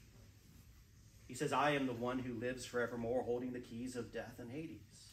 He 1.28 1.35
says, 1.35 1.53
I 1.53 1.70
am 1.70 1.87
the 1.87 1.93
one 1.93 2.18
who 2.18 2.35
lives 2.35 2.66
forevermore, 2.66 3.22
holding 3.22 3.53
the 3.53 3.61
keys 3.61 3.95
of 3.95 4.12
death 4.12 4.35
and 4.41 4.51
Hades. 4.51 5.12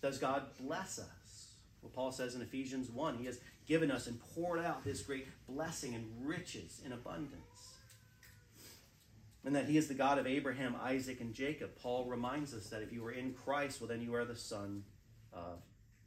Does 0.00 0.18
God 0.18 0.44
bless 0.58 0.98
us? 0.98 1.50
Well, 1.82 1.92
Paul 1.94 2.10
says 2.10 2.34
in 2.34 2.40
Ephesians 2.40 2.88
1, 2.88 3.18
He 3.18 3.26
has 3.26 3.38
given 3.66 3.90
us 3.90 4.06
and 4.06 4.18
poured 4.34 4.60
out 4.60 4.82
this 4.84 5.02
great 5.02 5.26
blessing 5.46 5.94
and 5.94 6.06
riches 6.26 6.80
in 6.84 6.92
abundance. 6.92 7.74
And 9.44 9.54
that 9.54 9.66
He 9.68 9.76
is 9.76 9.86
the 9.86 9.94
God 9.94 10.18
of 10.18 10.26
Abraham, 10.26 10.74
Isaac, 10.82 11.20
and 11.20 11.34
Jacob. 11.34 11.76
Paul 11.82 12.06
reminds 12.06 12.54
us 12.54 12.68
that 12.70 12.80
if 12.82 12.92
you 12.92 13.04
are 13.04 13.12
in 13.12 13.34
Christ, 13.34 13.80
well, 13.80 13.88
then 13.88 14.00
you 14.00 14.14
are 14.14 14.24
the 14.24 14.34
son 14.34 14.84
of 15.32 15.60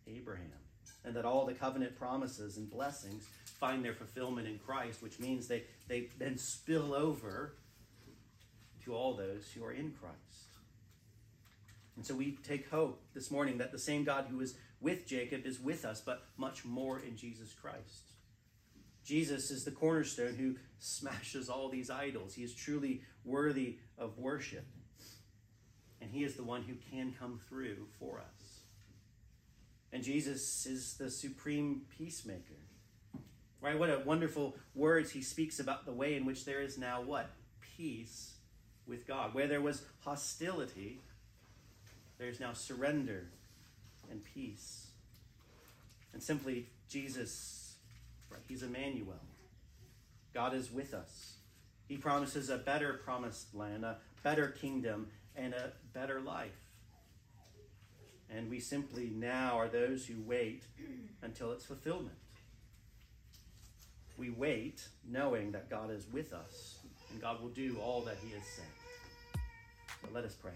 Abraham. 0.08 0.59
And 1.06 1.16
that 1.16 1.26
all 1.26 1.46
the 1.46 1.54
covenant 1.54 1.98
promises 1.98 2.58
and 2.58 2.70
blessings 2.70 3.26
find 3.60 3.84
their 3.84 3.94
fulfillment 3.94 4.48
in 4.48 4.60
Christ, 4.60 5.02
which 5.02 5.20
means 5.20 5.48
they, 5.48 5.64
they 5.88 6.10
then 6.18 6.38
spill 6.38 6.94
over 6.94 7.54
to 8.84 8.94
all 8.94 9.14
those 9.14 9.50
who 9.52 9.64
are 9.64 9.72
in 9.72 9.92
Christ. 9.92 10.18
And 11.96 12.06
so 12.06 12.16
we 12.16 12.38
take 12.44 12.70
hope 12.70 13.02
this 13.14 13.30
morning 13.30 13.58
that 13.58 13.72
the 13.72 13.80
same 13.80 14.04
God 14.04 14.28
who 14.30 14.40
is 14.40 14.56
with 14.82 15.06
Jacob 15.06 15.46
is 15.46 15.60
with 15.60 15.84
us, 15.84 16.02
but 16.02 16.24
much 16.38 16.64
more 16.64 17.00
in 17.00 17.18
Jesus 17.18 17.54
Christ. 17.54 18.04
Jesus 19.04 19.52
is 19.52 19.66
the 19.66 19.72
cornerstone 19.72 20.36
who 20.36 20.56
smashes 20.80 21.50
all 21.50 21.68
these 21.68 21.90
idols. 21.90 22.34
He 22.34 22.44
is 22.44 22.54
truly 22.54 23.02
worthy 23.26 23.78
of 23.98 24.18
worship. 24.18 24.66
And 26.02 26.12
he 26.12 26.24
is 26.24 26.36
the 26.36 26.44
one 26.44 26.64
who 26.64 26.76
can 26.90 27.14
come 27.20 27.40
through 27.50 27.88
for 28.00 28.20
us. 28.20 28.39
And 29.92 30.04
Jesus 30.04 30.66
is 30.66 30.96
the 30.96 31.10
supreme 31.10 31.82
peacemaker. 31.98 32.56
Right? 33.62 33.78
What 33.78 33.90
a 33.90 34.02
wonderful 34.06 34.56
words 34.76 35.12
he 35.12 35.22
speaks 35.22 35.60
about 35.60 35.86
the 35.86 35.92
way 35.92 36.16
in 36.16 36.26
which 36.26 36.46
there 36.46 36.62
is 36.62 36.78
now 36.78 37.02
what? 37.02 37.30
Peace 37.78 38.36
with 38.88 39.06
God. 39.08 39.34
Where 39.34 39.48
there 39.48 39.62
was 39.62 39.84
hostility, 40.02 41.02
there's 42.18 42.40
now 42.40 42.54
surrender 42.54 43.28
and 44.10 44.24
peace. 44.24 44.88
And 46.14 46.24
simply, 46.24 46.68
Jesus, 46.90 47.76
right, 48.30 48.42
he's 48.48 48.64
Emmanuel. 48.64 49.20
God 50.34 50.54
is 50.54 50.72
with 50.72 50.94
us. 50.94 51.34
He 51.88 51.98
promises 51.98 52.50
a 52.50 52.58
better 52.58 52.94
promised 52.94 53.54
land, 53.56 53.84
a 53.84 53.98
better 54.24 54.50
kingdom, 54.50 55.08
and 55.36 55.54
a 55.54 55.74
better 55.94 56.20
life. 56.20 56.69
And 58.32 58.50
we 58.50 58.60
simply 58.60 59.12
now 59.16 59.58
are 59.58 59.68
those 59.68 60.06
who 60.06 60.16
wait 60.22 60.64
until 61.22 61.52
its 61.52 61.66
fulfillment. 61.66 62.18
We 64.18 64.30
wait 64.30 64.88
knowing 65.08 65.52
that 65.54 65.70
God 65.70 65.92
is 65.92 66.06
with 66.12 66.34
us 66.34 66.80
and 67.12 67.22
God 67.22 67.42
will 67.42 67.50
do 67.50 67.78
all 67.82 68.02
that 68.02 68.18
He 68.24 68.34
has 68.34 68.44
said. 68.46 69.42
So 70.02 70.10
let 70.14 70.26
us 70.26 70.36
pray. 70.36 70.54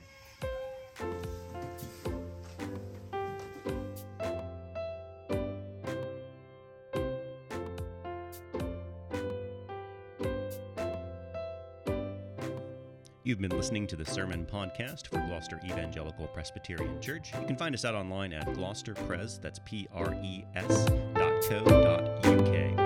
You've 13.25 13.39
been 13.39 13.55
listening 13.55 13.87
to 13.87 13.95
the 13.95 14.03
Sermon 14.03 14.45
Podcast 14.45 15.07
for 15.07 15.15
Gloucester 15.15 15.57
Evangelical 15.63 16.27
Presbyterian 16.27 16.99
Church. 16.99 17.31
You 17.39 17.47
can 17.47 17.55
find 17.55 17.73
us 17.73 17.85
out 17.85 17.95
online 17.95 18.33
at 18.33 18.45
gloucesterpres, 18.47 19.39
that's 19.39 19.59
P 19.63 19.87
R 19.93 20.13
E 20.21 20.43
S 20.55 20.85
dot 21.15 21.41
co 21.47 21.63
dot 21.63 22.25
UK. 22.25 22.82